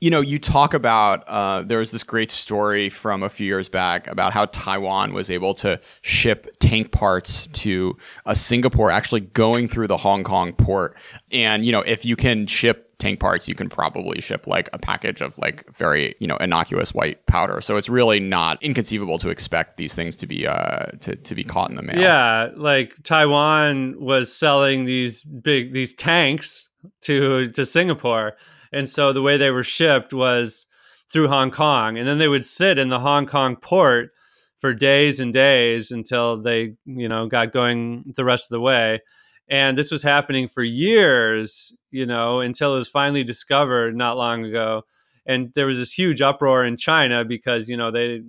[0.00, 3.70] You know, you talk about uh, there was this great story from a few years
[3.70, 9.66] back about how Taiwan was able to ship tank parts to a Singapore, actually going
[9.66, 10.94] through the Hong Kong port.
[11.32, 14.78] And you know, if you can ship tank parts, you can probably ship like a
[14.78, 17.60] package of like very you know innocuous white powder.
[17.60, 21.44] So it's really not inconceivable to expect these things to be uh to to be
[21.44, 22.00] caught in the mail.
[22.00, 26.68] Yeah, like Taiwan was selling these big these tanks
[27.02, 28.36] to to Singapore,
[28.72, 30.66] and so the way they were shipped was
[31.12, 34.10] through Hong Kong, and then they would sit in the Hong Kong port
[34.58, 39.00] for days and days until they you know got going the rest of the way
[39.48, 44.44] and this was happening for years you know until it was finally discovered not long
[44.44, 44.82] ago
[45.26, 48.22] and there was this huge uproar in China because you know they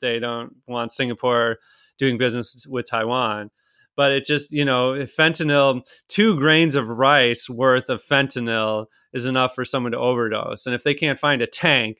[0.00, 1.58] they don't want Singapore
[1.98, 3.50] doing business with Taiwan.
[3.94, 9.26] But it just, you know, if fentanyl, two grains of rice worth of fentanyl is
[9.26, 10.64] enough for someone to overdose.
[10.64, 11.98] And if they can't find a tank,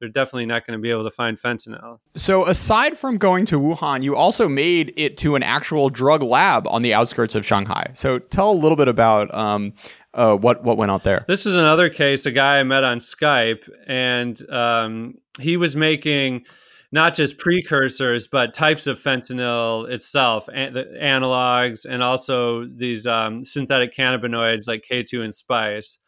[0.00, 1.98] they're definitely not going to be able to find fentanyl.
[2.16, 6.66] So, aside from going to Wuhan, you also made it to an actual drug lab
[6.66, 7.90] on the outskirts of Shanghai.
[7.94, 9.72] So, tell a little bit about um,
[10.12, 11.24] uh, what what went out there.
[11.28, 16.44] This was another case, a guy I met on Skype, and um, he was making
[16.92, 23.44] not just precursors, but types of fentanyl itself, and the analogs, and also these um,
[23.44, 25.98] synthetic cannabinoids like K2 and spice.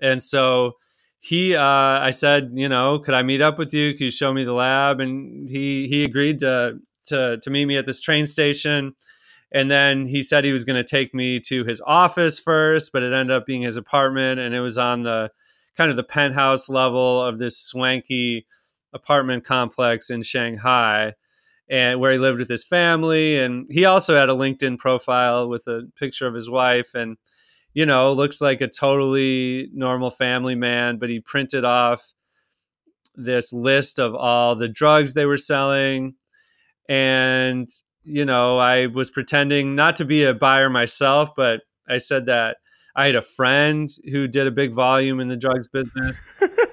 [0.00, 0.72] And so
[1.24, 3.92] he uh, I said, you know, could I meet up with you?
[3.92, 5.00] Could you show me the lab?
[5.00, 8.94] And he he agreed to to to meet me at this train station.
[9.50, 13.02] And then he said he was going to take me to his office first, but
[13.02, 15.30] it ended up being his apartment, and it was on the
[15.76, 18.46] kind of the penthouse level of this swanky
[18.92, 21.14] apartment complex in Shanghai,
[21.70, 23.38] and where he lived with his family.
[23.38, 27.16] And he also had a LinkedIn profile with a picture of his wife, and
[27.74, 32.12] you know, looks like a totally normal family man, but he printed off
[33.16, 36.14] this list of all the drugs they were selling.
[36.88, 37.68] And,
[38.04, 42.58] you know, I was pretending not to be a buyer myself, but I said that
[42.94, 46.20] I had a friend who did a big volume in the drugs business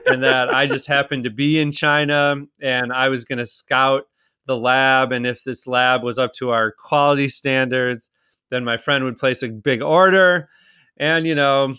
[0.06, 4.04] and that I just happened to be in China and I was going to scout
[4.46, 5.12] the lab.
[5.12, 8.12] And if this lab was up to our quality standards,
[8.52, 10.48] then my friend would place a big order
[11.02, 11.76] and you know,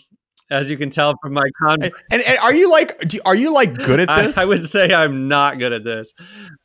[0.51, 3.51] as you can tell from my con, and, and, are you like, do, are you
[3.51, 4.37] like good at this?
[4.37, 6.13] I, I, would say I'm not good at this.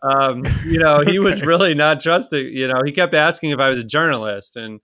[0.03, 2.49] Um, you know, he was really not trusting.
[2.49, 4.81] You know, he kept asking if I was a journalist, and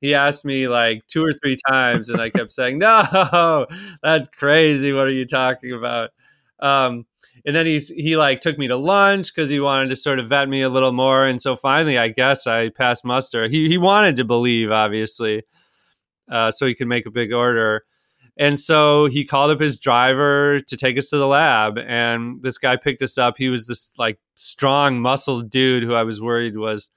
[0.00, 3.66] he asked me like two or three times, and I kept saying, "No,
[4.02, 4.92] that's crazy.
[4.92, 6.10] What are you talking about?"
[6.60, 7.06] Um,
[7.44, 10.28] and then he's he like took me to lunch because he wanted to sort of
[10.28, 13.48] vet me a little more, and so finally, I guess I passed muster.
[13.48, 15.42] He he wanted to believe, obviously
[16.30, 17.84] uh, so he could make a big order.
[18.36, 21.78] And so he called up his driver to take us to the lab.
[21.78, 23.38] And this guy picked us up.
[23.38, 26.90] He was this like strong, muscled dude who I was worried was,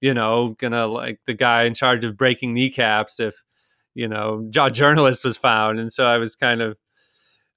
[0.00, 3.42] you know, gonna like the guy in charge of breaking kneecaps if,
[3.94, 5.78] you know, a journalist was found.
[5.78, 6.76] And so I was kind of,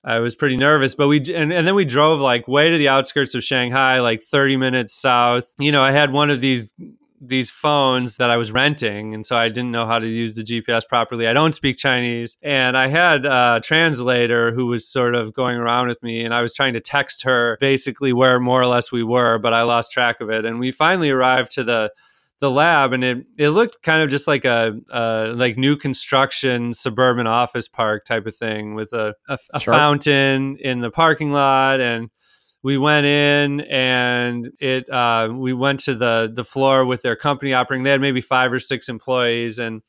[0.03, 0.95] I was pretty nervous.
[0.95, 4.21] But we, and, and then we drove like way to the outskirts of Shanghai, like
[4.21, 5.53] 30 minutes south.
[5.59, 6.71] You know, I had one of these
[7.21, 10.43] these phones that I was renting, and so I didn't know how to use the
[10.43, 11.28] GPS properly.
[11.28, 15.88] I don't speak Chinese, and I had a translator who was sort of going around
[15.88, 19.04] with me, and I was trying to text her basically where more or less we
[19.04, 20.45] were, but I lost track of it.
[20.45, 21.91] And we finally arrived to the
[22.39, 26.73] the lab, and it it looked kind of just like a, a like new construction
[26.73, 29.73] suburban office park type of thing with a, a, a sure.
[29.73, 32.10] fountain in the parking lot and
[32.65, 37.54] we went in and it uh, we went to the the floor with their company
[37.54, 37.84] operating.
[37.84, 39.84] They had maybe five or six employees and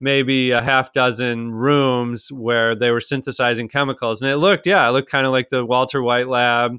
[0.00, 4.20] maybe a half dozen rooms where they were synthesizing chemicals.
[4.20, 6.78] And it looked yeah it looked kind of like the walter white lab.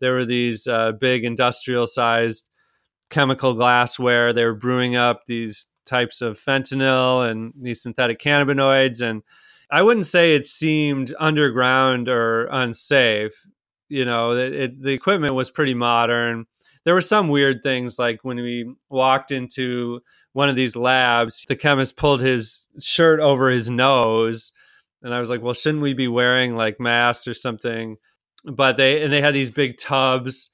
[0.00, 2.50] There were these uh, big industrial sized
[3.10, 4.32] chemical glassware.
[4.32, 9.00] They were brewing up these types of fentanyl and these synthetic cannabinoids.
[9.00, 9.22] And
[9.70, 13.46] I wouldn't say it seemed underground or unsafe
[13.94, 16.46] you know, it, it, the equipment was pretty modern.
[16.84, 20.00] There were some weird things like when we walked into
[20.32, 24.50] one of these labs, the chemist pulled his shirt over his nose.
[25.02, 27.96] And I was like, well, shouldn't we be wearing like masks or something?
[28.44, 30.50] But they, and they had these big tubs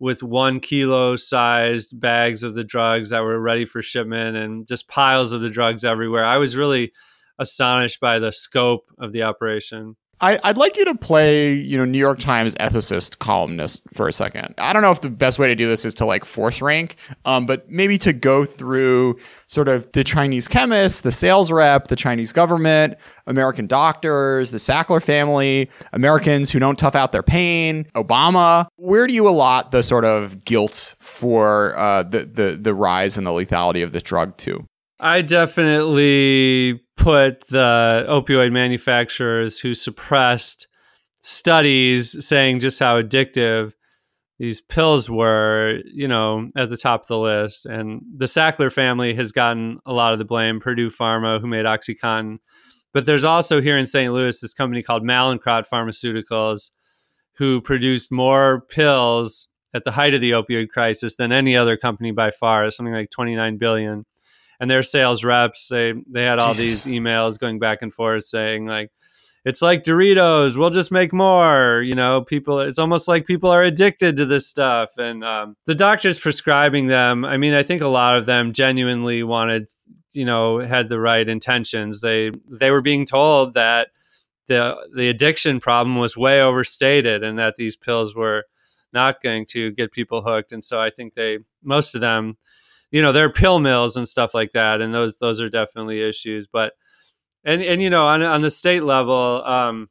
[0.00, 4.88] with one kilo sized bags of the drugs that were ready for shipment and just
[4.88, 6.24] piles of the drugs everywhere.
[6.24, 6.92] I was really
[7.38, 9.96] astonished by the scope of the operation.
[10.20, 14.12] I, would like you to play, you know, New York Times ethicist columnist for a
[14.12, 14.54] second.
[14.58, 16.96] I don't know if the best way to do this is to like force rank,
[17.24, 21.96] um, but maybe to go through sort of the Chinese chemist, the sales rep, the
[21.96, 28.66] Chinese government, American doctors, the Sackler family, Americans who don't tough out their pain, Obama.
[28.76, 33.26] Where do you allot the sort of guilt for uh, the, the the rise and
[33.26, 34.66] the lethality of this drug to?
[35.00, 40.68] I definitely put the opioid manufacturers who suppressed
[41.22, 43.72] studies saying just how addictive
[44.38, 47.64] these pills were, you know, at the top of the list.
[47.64, 51.64] And the Sackler family has gotten a lot of the blame, Purdue Pharma, who made
[51.64, 52.38] Oxycontin.
[52.92, 54.12] But there's also here in St.
[54.12, 56.70] Louis this company called Mallinckrodt Pharmaceuticals,
[57.36, 62.10] who produced more pills at the height of the opioid crisis than any other company
[62.10, 64.04] by far, something like 29 billion
[64.60, 66.84] and their sales reps they they had all Jesus.
[66.84, 68.90] these emails going back and forth saying like
[69.44, 70.56] it's like Doritos.
[70.56, 71.82] We'll just make more.
[71.82, 72.60] You know, people.
[72.60, 77.24] It's almost like people are addicted to this stuff, and um, the doctors prescribing them.
[77.24, 79.68] I mean, I think a lot of them genuinely wanted,
[80.12, 82.00] you know, had the right intentions.
[82.00, 83.88] They they were being told that
[84.48, 88.44] the the addiction problem was way overstated, and that these pills were
[88.92, 90.52] not going to get people hooked.
[90.52, 92.36] And so I think they most of them,
[92.90, 96.46] you know, they're pill mills and stuff like that, and those those are definitely issues,
[96.46, 96.72] but
[97.44, 99.88] and and you know on on the state level um,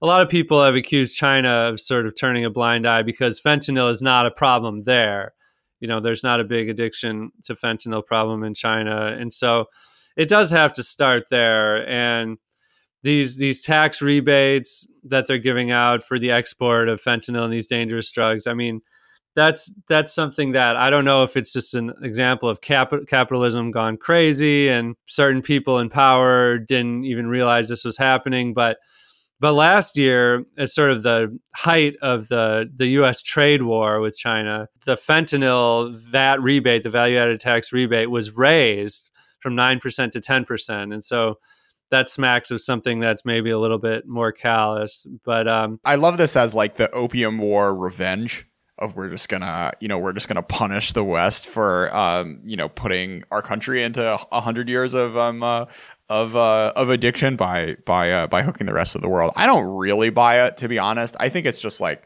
[0.00, 3.40] a lot of people have accused china of sort of turning a blind eye because
[3.40, 5.32] fentanyl is not a problem there.
[5.80, 9.66] You know there's not a big addiction to fentanyl problem in china and so
[10.16, 12.38] it does have to start there and
[13.02, 17.66] these these tax rebates that they're giving out for the export of fentanyl and these
[17.66, 18.80] dangerous drugs i mean
[19.34, 23.70] that's that's something that I don't know if it's just an example of cap- capitalism
[23.70, 28.52] gone crazy and certain people in power didn't even realize this was happening.
[28.52, 28.78] But
[29.40, 33.22] but last year, at sort of the height of the the U.S.
[33.22, 39.10] trade war with China, the fentanyl VAT rebate, the value added tax rebate, was raised
[39.40, 41.38] from nine percent to ten percent, and so
[41.90, 45.06] that smacks of something that's maybe a little bit more callous.
[45.24, 48.46] But um, I love this as like the opium war revenge
[48.82, 52.56] of we're just gonna you know we're just gonna punish the West for um, you
[52.56, 55.66] know putting our country into a hundred years of um uh,
[56.08, 59.32] of uh, of addiction by by uh, by hooking the rest of the world.
[59.36, 61.16] I don't really buy it to be honest.
[61.20, 62.02] I think it's just like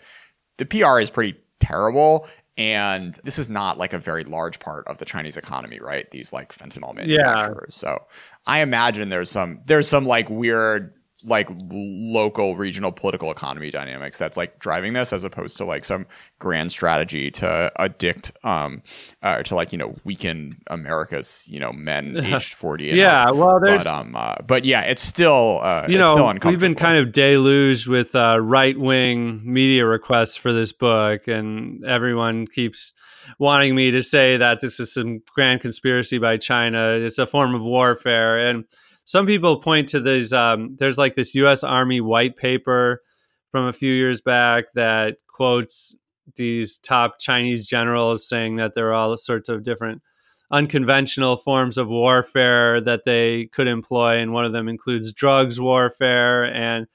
[0.59, 2.29] the PR is pretty terrible.
[2.59, 6.11] And this is not like a very large part of the Chinese economy, right?
[6.11, 7.81] These like fentanyl manufacturers.
[7.83, 7.91] Yeah.
[7.91, 8.05] So
[8.47, 14.37] I imagine there's some there's some like weird like local regional political economy dynamics that's
[14.37, 16.07] like driving this as opposed to like some
[16.38, 18.83] grand strategy to addict um
[19.22, 23.37] uh, to like you know weaken america's you know men aged 40 yeah up.
[23.37, 26.74] well there's but um uh, but yeah it's still uh you know still we've been
[26.74, 32.92] kind of deluged with uh right-wing media requests for this book and everyone keeps
[33.38, 37.55] wanting me to say that this is some grand conspiracy by china it's a form
[37.55, 38.66] of warfare and
[39.07, 40.33] some people point to these.
[40.33, 41.64] Um, there's like this U.S.
[41.64, 43.03] Army white paper
[43.51, 45.97] from a few years back that quotes
[46.35, 50.03] these top Chinese generals saying that there are all sorts of different
[50.51, 56.45] unconventional forms of warfare that they could employ, and one of them includes drugs warfare.
[56.45, 56.88] And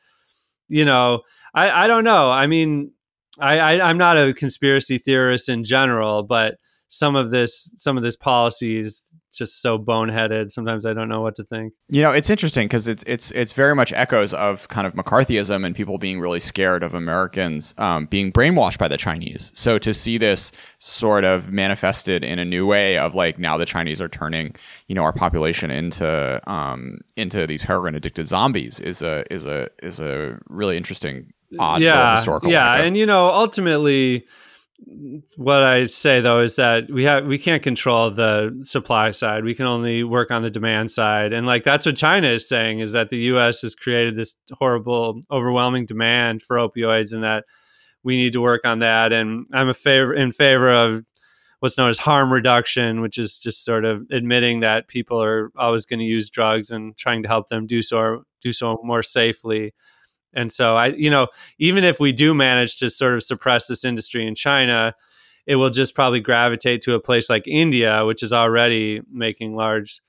[0.68, 1.22] you know,
[1.54, 2.30] I, I don't know.
[2.30, 2.92] I mean,
[3.40, 6.58] I, I I'm not a conspiracy theorist in general, but
[6.90, 9.02] some of this some of this policy is
[9.38, 10.52] just so boneheaded.
[10.52, 11.74] Sometimes I don't know what to think.
[11.90, 15.66] You know, it's interesting because it's it's it's very much echoes of kind of McCarthyism
[15.66, 19.52] and people being really scared of Americans um, being brainwashed by the Chinese.
[19.54, 23.66] So to see this sort of manifested in a new way of like now the
[23.66, 24.56] Chinese are turning
[24.88, 29.70] you know our population into um, into these heroin addicted zombies is a is a
[29.82, 34.26] is a really interesting odd yeah historical yeah and you know ultimately
[35.36, 39.44] what I say though is that we have we can't control the supply side.
[39.44, 42.80] We can only work on the demand side, and like that's what China is saying
[42.80, 43.62] is that the U.S.
[43.62, 47.46] has created this horrible, overwhelming demand for opioids, and that
[48.04, 49.14] we need to work on that.
[49.14, 51.04] And I'm a favor in favor of
[51.60, 55.86] what's known as harm reduction, which is just sort of admitting that people are always
[55.86, 59.74] going to use drugs and trying to help them do so do so more safely.
[60.34, 61.28] And so I, you know,
[61.60, 64.96] even if we do manage to sort of suppress this industry in China,
[65.46, 70.02] it will just probably gravitate to a place like India, which is already making large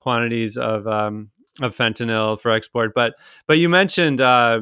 [0.00, 2.94] quantities of um, of fentanyl for export.
[2.94, 3.14] But
[3.46, 4.60] but you mentioned uh,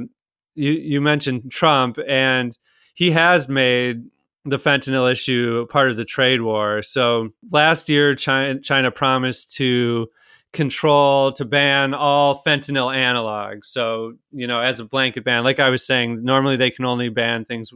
[0.55, 2.57] you you mentioned Trump, and
[2.95, 4.05] he has made
[4.45, 6.83] the fentanyl issue part of the trade war.
[6.83, 10.09] So last year, China, China promised to
[10.55, 13.67] control to ban all fentanyl analogs.
[13.67, 17.11] So, you know, as a blanket ban, like I was saying, normally they can only
[17.11, 17.71] ban things,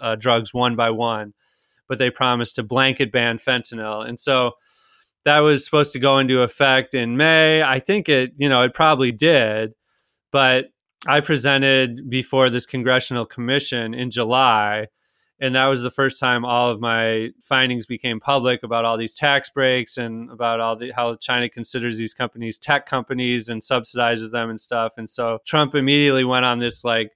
[0.00, 1.34] uh, drugs one by one,
[1.88, 4.08] but they promised to blanket ban fentanyl.
[4.08, 4.52] And so
[5.24, 7.62] that was supposed to go into effect in May.
[7.62, 9.74] I think it, you know, it probably did,
[10.32, 10.66] but
[11.06, 14.86] I presented before this congressional commission in July
[15.42, 19.12] and that was the first time all of my findings became public about all these
[19.12, 24.30] tax breaks and about all the how China considers these companies tech companies and subsidizes
[24.30, 24.92] them and stuff.
[24.96, 27.10] And so Trump immediately went on this like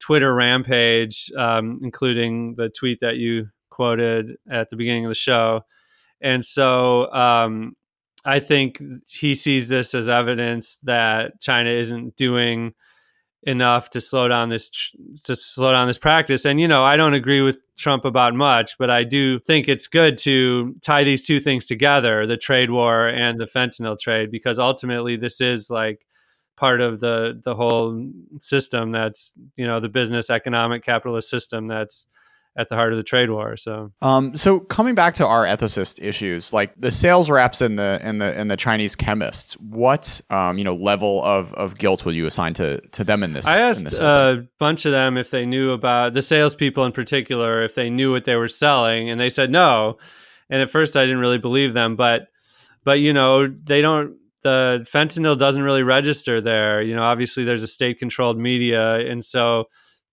[0.00, 5.62] Twitter rampage, um, including the tweet that you quoted at the beginning of the show.
[6.20, 7.74] And so um,
[8.22, 12.74] I think he sees this as evidence that China isn't doing
[13.44, 14.92] enough to slow down this
[15.24, 16.44] to slow down this practice.
[16.44, 19.88] And you know i don't agree with trump about much but i do think it's
[19.88, 24.58] good to tie these two things together the trade war and the fentanyl trade because
[24.58, 26.06] ultimately this is like
[26.56, 28.08] part of the the whole
[28.40, 32.06] system that's you know the business economic capitalist system that's
[32.56, 33.56] at the heart of the trade war.
[33.56, 37.98] So, um, so coming back to our ethicist issues, like the sales reps and the
[38.02, 42.14] and the and the Chinese chemists, what um, you know level of, of guilt will
[42.14, 43.46] you assign to to them in this?
[43.46, 47.62] I asked this a bunch of them if they knew about the salespeople in particular,
[47.62, 49.98] if they knew what they were selling, and they said no.
[50.50, 52.28] And at first, I didn't really believe them, but
[52.84, 54.18] but you know they don't.
[54.42, 56.82] The fentanyl doesn't really register there.
[56.82, 59.66] You know, obviously there's a state controlled media, and so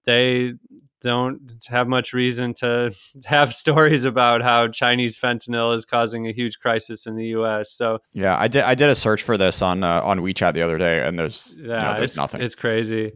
[0.06, 0.54] they
[1.02, 2.93] don't have much reason to
[3.26, 7.72] have stories about how Chinese fentanyl is causing a huge crisis in the U.S.
[7.72, 8.64] So yeah, I did.
[8.64, 11.60] I did a search for this on uh, on WeChat the other day, and there's
[11.60, 12.41] yeah, you know, there's it's, nothing.
[12.41, 13.14] It's crazy.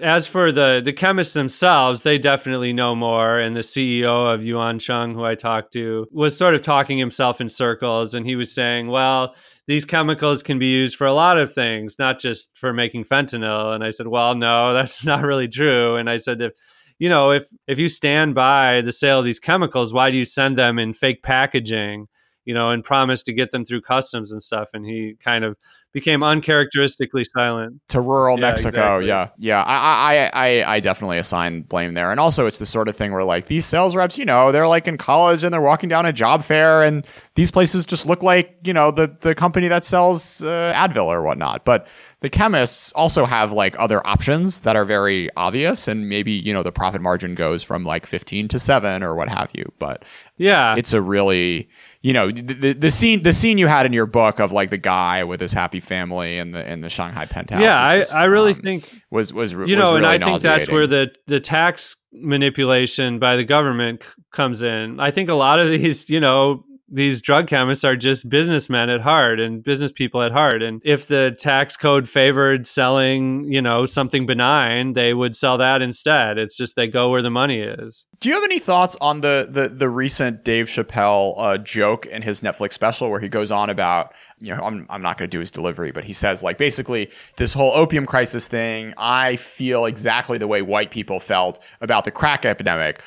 [0.00, 3.38] As for the the chemists themselves, they definitely know more.
[3.38, 7.40] And the CEO of Yuan Cheng, who I talked to, was sort of talking himself
[7.40, 9.34] in circles, and he was saying, "Well."
[9.66, 13.74] These chemicals can be used for a lot of things, not just for making fentanyl.
[13.74, 16.52] And I said, "Well, no, that's not really true." And I said, "If
[16.98, 20.24] you know, if if you stand by the sale of these chemicals, why do you
[20.24, 22.08] send them in fake packaging?
[22.44, 24.70] You know, and promised to get them through customs and stuff.
[24.74, 25.56] And he kind of
[25.92, 28.68] became uncharacteristically silent to rural Yeah, Mexico.
[28.98, 29.06] exactly.
[29.06, 29.62] Yeah, yeah.
[29.62, 33.12] I, I, I, I definitely assign blame there, and also it's the sort of thing
[33.12, 36.04] where like these sales reps, you know, they're like in college and they're walking down
[36.06, 39.84] a job fair, and these places just look like you know the the company that
[39.84, 41.88] sells uh, Advil or whatnot, but.
[42.20, 46.62] The chemists also have like other options that are very obvious, and maybe you know
[46.62, 49.70] the profit margin goes from like fifteen to seven or what have you.
[49.78, 50.06] But
[50.38, 50.74] Yeah.
[50.74, 51.68] it's a really
[52.04, 54.68] you know the, the, the scene the scene you had in your book of like
[54.68, 57.62] the guy with his happy family and the in the Shanghai penthouse.
[57.62, 60.42] yeah, is I, I really um, think was was you was know, and I think
[60.42, 65.00] that's where the the tax manipulation by the government c- comes in.
[65.00, 69.00] I think a lot of these, you know, these drug chemists are just businessmen at
[69.00, 70.62] heart and business people at heart.
[70.62, 75.82] And if the tax code favored selling, you know, something benign, they would sell that
[75.82, 76.38] instead.
[76.38, 78.06] It's just they go where the money is.
[78.20, 82.22] Do you have any thoughts on the the, the recent Dave Chappelle uh, joke in
[82.22, 85.34] his Netflix special where he goes on about you know I'm I'm not going to
[85.36, 88.94] do his delivery, but he says like basically this whole opium crisis thing.
[88.96, 93.02] I feel exactly the way white people felt about the crack epidemic.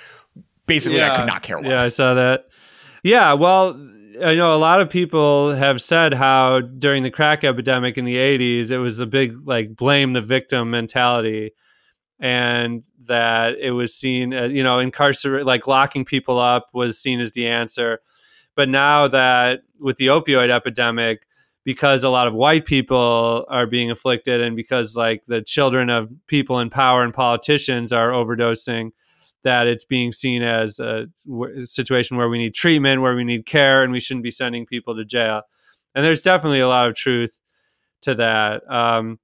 [0.65, 1.71] Basically, I could not care less.
[1.71, 2.47] Yeah, I saw that.
[3.03, 3.79] Yeah, well,
[4.23, 8.15] I know a lot of people have said how during the crack epidemic in the
[8.15, 11.51] 80s, it was a big like blame the victim mentality
[12.19, 17.19] and that it was seen as, you know, incarcerate like locking people up was seen
[17.19, 17.99] as the answer.
[18.55, 21.27] But now that with the opioid epidemic,
[21.63, 26.09] because a lot of white people are being afflicted and because like the children of
[26.27, 28.91] people in power and politicians are overdosing,
[29.43, 31.07] that it's being seen as a
[31.65, 34.95] situation where we need treatment, where we need care, and we shouldn't be sending people
[34.95, 35.43] to jail.
[35.95, 37.39] And there's definitely a lot of truth
[38.01, 38.69] to that.
[38.71, 39.19] Um,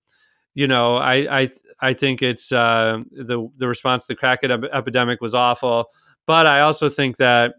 [0.54, 1.52] you know, I I
[1.82, 5.88] I think it's uh, the the response to the crack ep- epidemic was awful,
[6.26, 7.56] but I also think that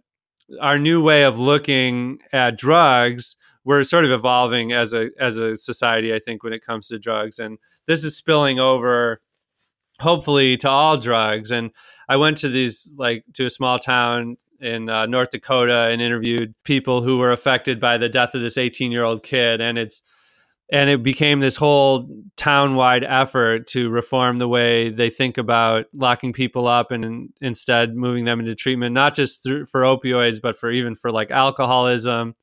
[0.61, 5.57] our new way of looking at drugs we're sort of evolving as a as a
[5.57, 9.21] society i think when it comes to drugs and this is spilling over
[10.01, 11.51] hopefully to all drugs.
[11.51, 11.71] And
[12.09, 16.55] i went to these like to a small town in uh, north dakota and interviewed
[16.65, 19.61] people who were affected by the death of this 18 year old kid.
[19.61, 20.03] And it's
[20.73, 26.33] and it became this whole town-wide effort to reform the way they think about locking
[26.33, 30.71] people up and instead moving them into treatment not just through, for opioids but for
[30.71, 32.35] even for like alcoholism.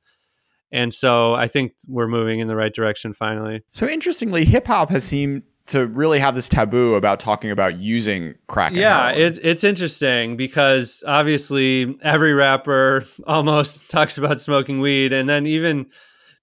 [0.70, 3.62] And so i think we're moving in the right direction finally.
[3.72, 8.34] So interestingly, hip hop has seemed to really have this taboo about talking about using
[8.48, 8.72] crack.
[8.72, 15.46] yeah it, it's interesting because obviously every rapper almost talks about smoking weed and then
[15.46, 15.86] even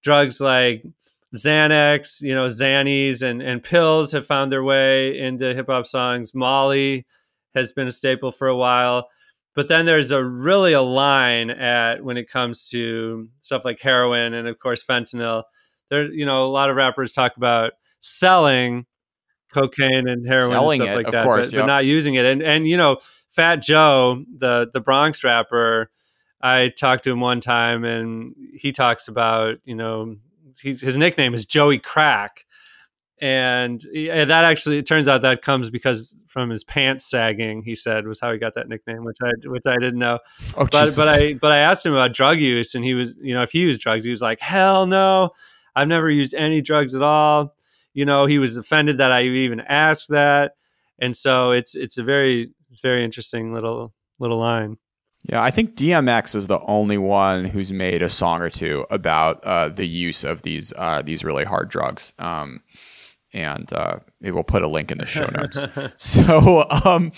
[0.04, 0.84] drugs like
[1.36, 6.34] xanax you know xannies and, and pills have found their way into hip-hop songs.
[6.34, 7.06] Molly
[7.56, 9.08] has been a staple for a while.
[9.56, 14.34] But then there's a really a line at when it comes to stuff like heroin
[14.34, 15.44] and of course fentanyl.
[15.90, 18.86] There you know a lot of rappers talk about selling
[19.52, 21.62] cocaine and heroin Selling and stuff it, like of that course, but, yep.
[21.64, 22.98] but not using it and and you know
[23.30, 25.90] fat joe the the bronx rapper
[26.42, 30.16] i talked to him one time and he talks about you know
[30.62, 32.46] he's, his nickname is joey crack
[33.22, 37.76] and yeah, that actually it turns out that comes because from his pants sagging he
[37.76, 40.20] said was how he got that nickname which i which i didn't know
[40.56, 40.98] oh, but Jesus.
[40.98, 43.52] but I but I asked him about drug use, and he was you know if
[43.52, 45.32] he used drugs, he was like hell no,
[45.76, 47.56] I've never used any drugs at all.
[48.00, 50.54] You know he was offended that I even asked that,
[51.00, 54.78] and so it's it's a very very interesting little little line.
[55.28, 59.44] Yeah, I think DMX is the only one who's made a song or two about
[59.44, 62.14] uh, the use of these uh, these really hard drugs.
[62.20, 62.62] Um,
[63.34, 65.66] and uh, maybe we'll put a link in the show notes.
[65.98, 67.12] so, um,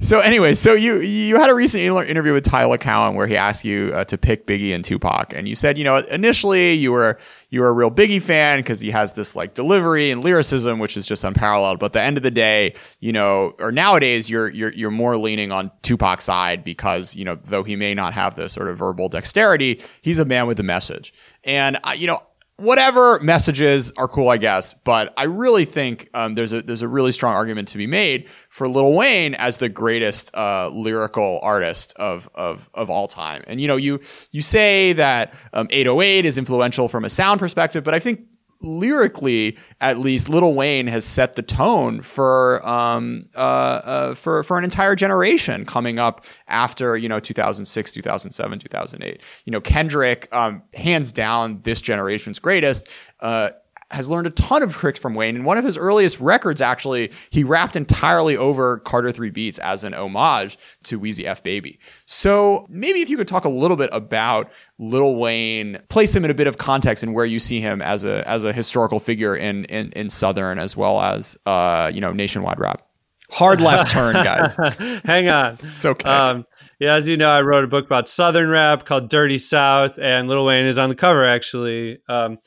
[0.00, 3.64] so anyway, so you you had a recent interview with Tyler Cowen where he asked
[3.64, 7.18] you uh, to pick Biggie and Tupac, and you said, you know, initially you were
[7.50, 10.96] you were a real Biggie fan because he has this like delivery and lyricism which
[10.96, 11.80] is just unparalleled.
[11.80, 15.16] But at the end of the day, you know, or nowadays you're you're you're more
[15.16, 18.78] leaning on Tupac's side because you know though he may not have the sort of
[18.78, 21.12] verbal dexterity, he's a man with a message.
[21.42, 22.20] And uh, you know,
[22.58, 24.74] whatever messages are cool, I guess.
[24.74, 28.28] But I really think um, there's a there's a really strong argument to be made
[28.50, 33.42] for Lil Wayne as the greatest uh, lyrical artist of, of of all time.
[33.46, 34.00] And you know, you
[34.30, 38.20] you say that um, 808 is influential from a sound perspective, but I think
[38.60, 44.58] lyrically, at least, Lil Wayne has set the tone for um, uh, uh, for for
[44.58, 49.22] an entire generation coming up after you know 2006, 2007, 2008.
[49.44, 52.88] You know, Kendrick, um, hands down, this generation's greatest.
[53.20, 53.50] Uh,
[53.90, 55.36] has learned a ton of tricks from Wayne.
[55.36, 59.84] And one of his earliest records, actually, he rapped entirely over Carter 3 beats as
[59.84, 61.78] an homage to Weezy F Baby.
[62.06, 66.30] So maybe if you could talk a little bit about Lil Wayne, place him in
[66.30, 69.34] a bit of context and where you see him as a as a historical figure
[69.34, 72.82] in in, in Southern as well as uh, you know, nationwide rap.
[73.30, 74.56] Hard left turn, guys.
[75.04, 75.58] Hang on.
[75.62, 76.08] It's okay.
[76.08, 76.46] Um,
[76.78, 80.28] yeah, as you know, I wrote a book about Southern rap called Dirty South, and
[80.28, 81.98] Lil Wayne is on the cover actually.
[82.08, 82.38] Um,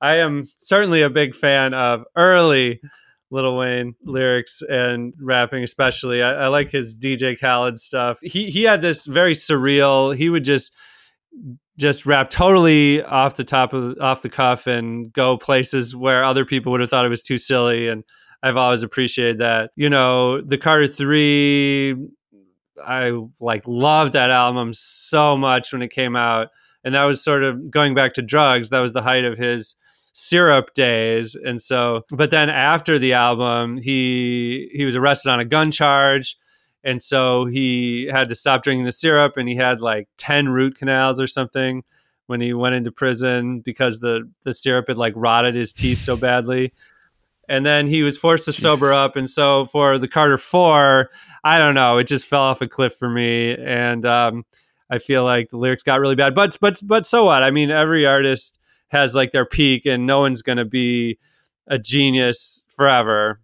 [0.00, 2.80] I am certainly a big fan of early
[3.30, 6.22] Lil Wayne lyrics and rapping, especially.
[6.22, 8.18] I, I, like his DJ Khaled stuff.
[8.22, 10.14] He he had this very surreal.
[10.14, 10.72] He would just
[11.78, 16.44] just rap totally off the top of off the cuff and go places where other
[16.44, 17.88] people would have thought it was too silly.
[17.88, 18.04] And
[18.42, 19.70] I've always appreciated that.
[19.76, 21.96] You know, the Carter Three.
[22.84, 26.48] I like loved that album so much when it came out,
[26.82, 28.70] and that was sort of going back to drugs.
[28.70, 29.76] That was the height of his
[30.12, 31.34] syrup days.
[31.34, 36.36] And so but then after the album he he was arrested on a gun charge.
[36.82, 40.76] And so he had to stop drinking the syrup and he had like 10 root
[40.78, 41.84] canals or something
[42.26, 46.16] when he went into prison because the the syrup had like rotted his teeth so
[46.16, 46.72] badly.
[47.48, 48.62] And then he was forced to Jesus.
[48.62, 49.16] sober up.
[49.16, 51.10] And so for the carter 4
[51.42, 53.56] i don't know it just fell off a cliff for me.
[53.56, 54.44] And um,
[54.88, 57.42] i feel like the lyrics got really bad but but but so what?
[57.42, 58.59] I mean every artist
[58.90, 61.18] has like their peak and no one's going to be
[61.66, 63.40] a genius forever.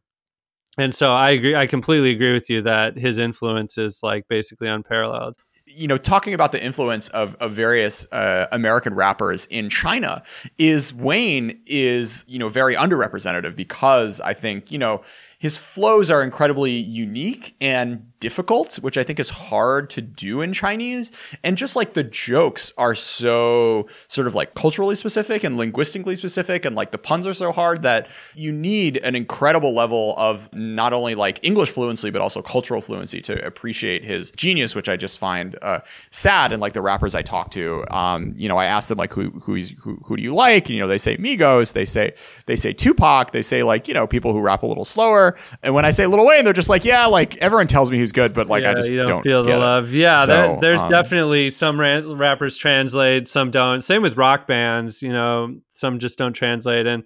[0.79, 4.69] And so I agree I completely agree with you that his influence is like basically
[4.69, 5.37] unparalleled
[5.77, 10.23] you know, talking about the influence of, of various uh, American rappers in China,
[10.59, 15.03] is Wayne is you know very underrepresented because I think you know
[15.39, 20.53] his flows are incredibly unique and difficult, which I think is hard to do in
[20.53, 21.13] Chinese.
[21.45, 26.65] And just like the jokes are so sort of like culturally specific and linguistically specific,
[26.65, 30.93] and like the puns are so hard that you need an incredible level of not
[30.93, 35.19] only like English fluency, but also cultural fluency to appreciate his genius, which I just
[35.19, 36.53] find uh, sad.
[36.53, 39.31] And like the rappers I talk to, um, you know, I asked them like, who,
[39.43, 39.63] who,
[40.05, 40.67] who, do you like?
[40.67, 42.15] And, you know, they say Migos, they say,
[42.47, 45.37] they say Tupac, they say like, you know, people who rap a little slower.
[45.63, 48.13] And when I say Lil Wayne, they're just like, yeah, like everyone tells me he's
[48.13, 49.93] good, but like yeah, I just don't, don't, feel the love.
[49.93, 49.99] It.
[49.99, 53.83] Yeah, so, there, there's um, definitely some rappers translate, some don't.
[53.83, 56.87] Same with rock bands, you know, some just don't translate.
[56.87, 57.05] And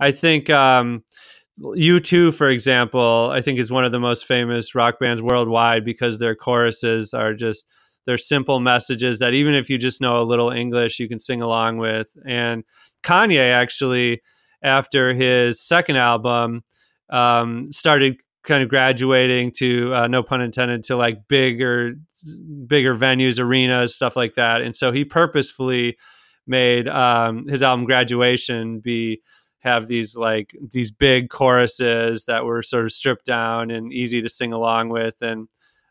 [0.00, 1.04] I think um,
[1.60, 6.18] U2, for example, I think is one of the most famous rock bands worldwide because
[6.18, 7.66] their choruses are just
[8.06, 11.42] they're simple messages that even if you just know a little English, you can sing
[11.42, 12.08] along with.
[12.26, 12.64] And
[13.02, 14.22] Kanye actually,
[14.62, 16.62] after his second album,
[17.10, 18.16] um, started
[18.48, 21.94] kind of graduating to uh, no pun intended to like bigger
[22.66, 24.62] bigger venues arenas stuff like that.
[24.62, 25.96] And so he purposefully
[26.46, 29.20] made um, his album graduation be
[29.60, 34.28] have these like these big choruses that were sort of stripped down and easy to
[34.28, 35.14] sing along with.
[35.20, 35.48] And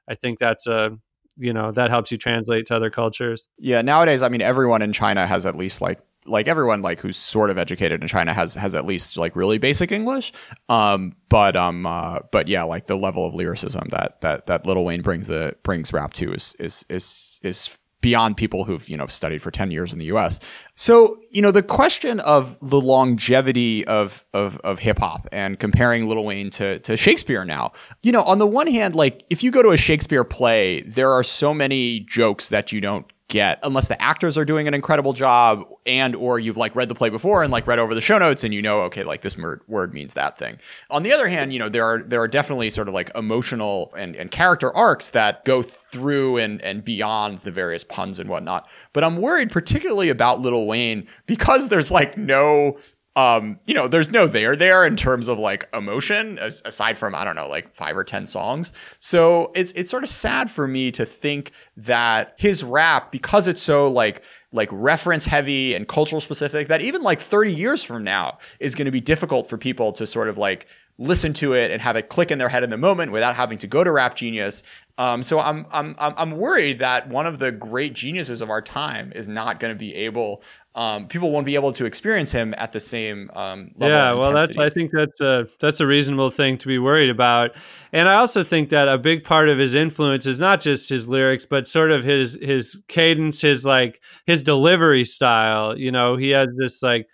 [0.10, 0.98] i think that's a
[1.38, 3.48] you know that helps you translate to other cultures.
[3.60, 7.18] Yeah nowadays i mean everyone in china has at least like like everyone like who's
[7.18, 10.34] sort of educated in China has has at least like really basic English.
[10.70, 14.84] Um, but um, uh, but yeah, like the level of lyricism that that that Lil
[14.84, 19.08] Wayne brings the brings rap to is is is is beyond people who've you know
[19.08, 20.40] studied for 10 years in the US.
[20.76, 26.08] So, you know, the question of the longevity of of, of hip hop and comparing
[26.08, 27.72] Lil Wayne to to Shakespeare now.
[28.04, 31.12] You know, on the one hand, like if you go to a Shakespeare play, there
[31.12, 35.12] are so many jokes that you don't get unless the actors are doing an incredible
[35.12, 38.18] job and or you've like read the play before and like read over the show
[38.18, 40.58] notes and you know okay like this word means that thing.
[40.90, 43.94] On the other hand you know there are there are definitely sort of like emotional
[43.98, 48.68] and, and character arcs that go through and and beyond the various puns and whatnot.
[48.94, 52.78] But i'm worried particularly about Lil Wayne because there's like no
[53.18, 57.24] um, you know, there's no there there in terms of like emotion aside from I
[57.24, 58.72] don't know, like five or ten songs.
[59.00, 63.62] So it's it's sort of sad for me to think that his rap, because it's
[63.62, 64.22] so like
[64.54, 68.86] like reference heavy and cultural specific, that even like 30 years from now is going
[68.86, 70.68] to be difficult for people to sort of like
[71.00, 73.58] listen to it and have it click in their head in the moment without having
[73.60, 74.64] to go to Rap Genius.
[74.98, 78.62] Um, so I'm, I'm I'm I'm worried that one of the great geniuses of our
[78.62, 80.42] time is not going to be able.
[80.78, 83.90] Um, people won't be able to experience him at the same um, level.
[83.98, 87.56] yeah well that's i think that's a that's a reasonable thing to be worried about
[87.94, 91.08] and i also think that a big part of his influence is not just his
[91.08, 96.30] lyrics but sort of his his cadence his like his delivery style you know he
[96.30, 97.08] has this like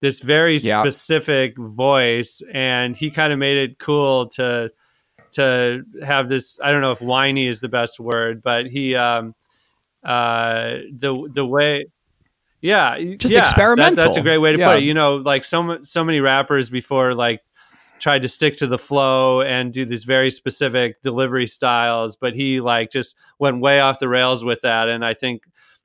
[0.00, 0.82] this very Yeah.
[0.82, 4.70] specific voice and he kind of made it cool to
[5.32, 9.34] to have this i don't know if whiny is the best word but he um
[10.04, 11.84] uh the the way
[12.60, 14.04] yeah Just yeah, that- experimental.
[14.04, 14.68] that's a great way to Yeah.
[14.74, 17.40] put it you know like so so many rappers before like
[18.00, 22.60] tried to stick to the flow and do these very specific delivery styles but he
[22.60, 25.44] like just went way off the rails with that and i think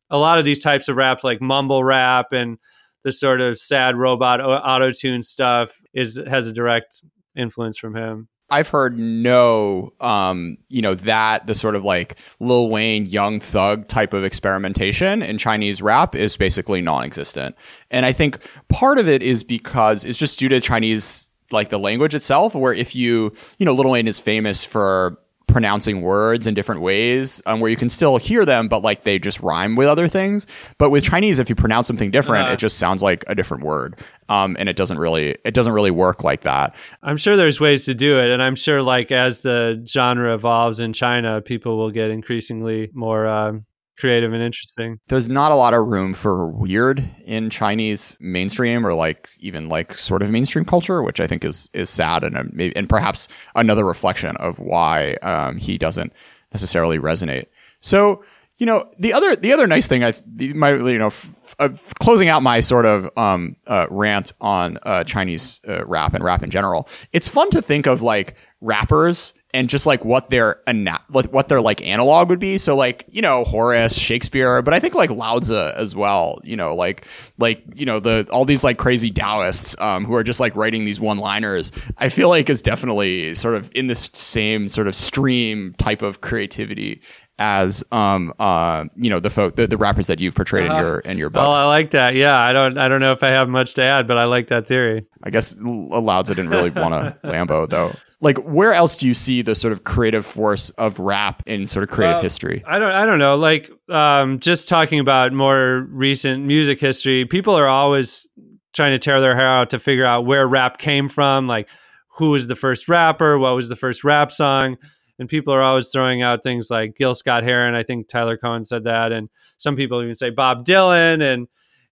[0.09, 2.57] a lot of these types of raps like mumble rap and
[3.03, 7.03] this sort of sad robot auto tune stuff is has a direct
[7.35, 12.69] influence from him I've heard no, um, you know, that the sort of like Lil
[12.69, 17.55] Wayne, Young Thug type of experimentation in Chinese rap is basically non-existent.
[17.89, 18.37] And I think
[18.69, 22.73] part of it is because it's just due to Chinese, like the language itself, where
[22.73, 25.17] if you, you know, Lil Wayne is famous for
[25.53, 29.19] pronouncing words in different ways um, where you can still hear them but like they
[29.19, 30.47] just rhyme with other things
[30.79, 32.53] but with chinese if you pronounce something different Uh-huh.
[32.53, 33.95] it just sounds like a different word
[34.29, 37.85] um, and it doesn't really it doesn't really work like that i'm sure there's ways
[37.85, 41.91] to do it and i'm sure like as the genre evolves in china people will
[41.91, 43.65] get increasingly more um,
[43.97, 48.93] creative and interesting there's not a lot of room for weird in Chinese mainstream or
[48.93, 52.51] like even like sort of mainstream culture, which I think is is sad and um,
[52.75, 56.13] and perhaps another reflection of why um, he doesn't
[56.53, 57.45] necessarily resonate.
[57.79, 58.23] So
[58.57, 61.69] you know the other the other nice thing I my you know f- uh,
[61.99, 66.43] closing out my sort of um, uh, rant on uh, Chinese uh, rap and rap
[66.43, 71.01] in general, it's fun to think of like rappers and just like what their ana-
[71.09, 72.57] what, what their like analog would be.
[72.57, 76.39] So like you know Horace, Shakespeare, but I think like Lao Tzu as well.
[76.43, 77.05] You know like
[77.37, 80.85] like you know the all these like crazy Taoists um, who are just like writing
[80.85, 81.71] these one liners.
[81.97, 86.21] I feel like is definitely sort of in this same sort of stream type of
[86.21, 87.01] creativity
[87.39, 90.99] as um uh you know the folk the, the rappers that you've portrayed in your
[90.99, 93.49] in your oh i like that yeah i don't i don't know if i have
[93.49, 97.17] much to add but i like that theory I guess Lao didn't really want a
[97.23, 97.95] Lambo though.
[98.23, 101.83] Like, where else do you see the sort of creative force of rap in sort
[101.83, 102.63] of creative Well, history?
[102.65, 103.35] I don't I don't know.
[103.35, 108.27] Like um just talking about more recent music history, people are always
[108.73, 111.67] trying to tear their hair out to figure out where rap came from, like
[112.15, 114.77] who was the first rapper, what was the first rap song.
[115.19, 117.75] And people are always throwing out things like Gil Scott Heron.
[117.75, 121.47] I think Tyler Cowen said that, and some people even say Bob Dylan, and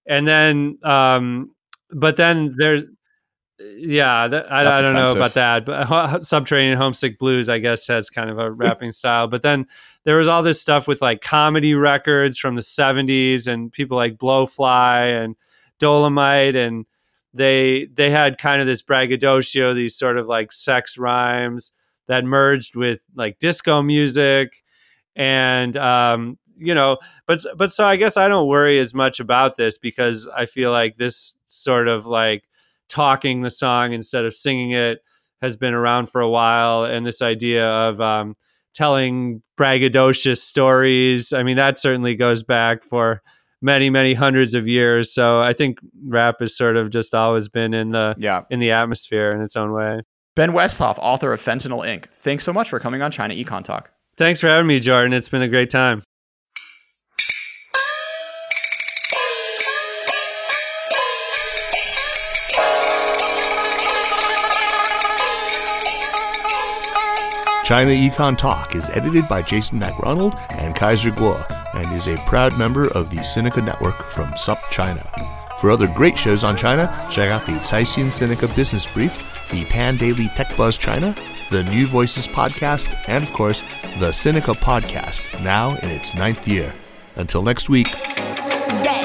[0.07, 1.51] and then um,
[1.91, 2.83] but then there's
[3.77, 5.15] yeah, that, I, I don't offensive.
[5.15, 9.27] know about that, but Subterranean Homesick Blues, I guess, has kind of a rapping style.
[9.27, 9.67] But then
[10.03, 14.17] there was all this stuff with like comedy records from the 70s and people like
[14.17, 15.35] Blowfly and
[15.79, 16.55] Dolemite.
[16.55, 16.85] And
[17.33, 21.71] they they had kind of this braggadocio, these sort of like sex rhymes
[22.07, 24.63] that merged with like disco music.
[25.15, 29.57] And, um, you know, but but so I guess I don't worry as much about
[29.57, 32.43] this because I feel like this sort of like
[32.91, 34.99] talking the song instead of singing it
[35.41, 38.35] has been around for a while and this idea of um,
[38.75, 43.21] telling braggadocious stories i mean that certainly goes back for
[43.61, 47.73] many many hundreds of years so i think rap has sort of just always been
[47.73, 48.41] in the Yeah.
[48.49, 50.01] in the atmosphere in its own way
[50.33, 52.05] Ben Westhoff, author of Fentanyl Inc.
[52.09, 53.91] Thanks so much for coming on China Econ Talk.
[54.17, 56.03] thanks for having me jordan it's been a great time
[67.71, 71.39] China Econ Talk is edited by Jason MacRonald and Kaiser Kuo
[71.73, 75.09] and is a proud member of the Sinica Network from SUP China.
[75.61, 79.17] For other great shows on China, check out the Caixin Sinica Business Brief,
[79.51, 81.15] the Pan Daily Tech Buzz China,
[81.49, 83.61] the New Voices Podcast, and of course,
[83.99, 86.73] the Sinica Podcast, now in its ninth year.
[87.15, 87.87] Until next week.
[87.87, 89.01] Yeah,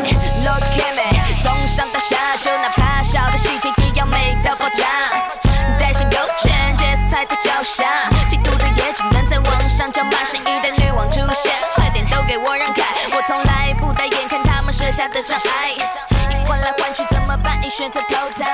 [9.86, 10.40] 上叫骂声。
[10.40, 12.82] 一代女王出现，快点都给我让开！
[13.14, 17.62] 我从来不戴眼看他们设下的障碍，衣服换来换去怎么办？
[17.64, 18.44] 已选择头疼，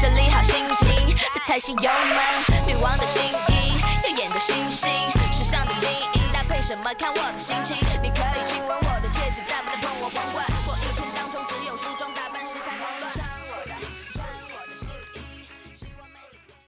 [0.00, 2.66] 整理好心情，再踩下油门。
[2.66, 4.90] 女王的新衣，耀眼的星星，
[5.30, 7.76] 时尚的精英，搭配什么看我的心情。
[8.02, 8.24] 你可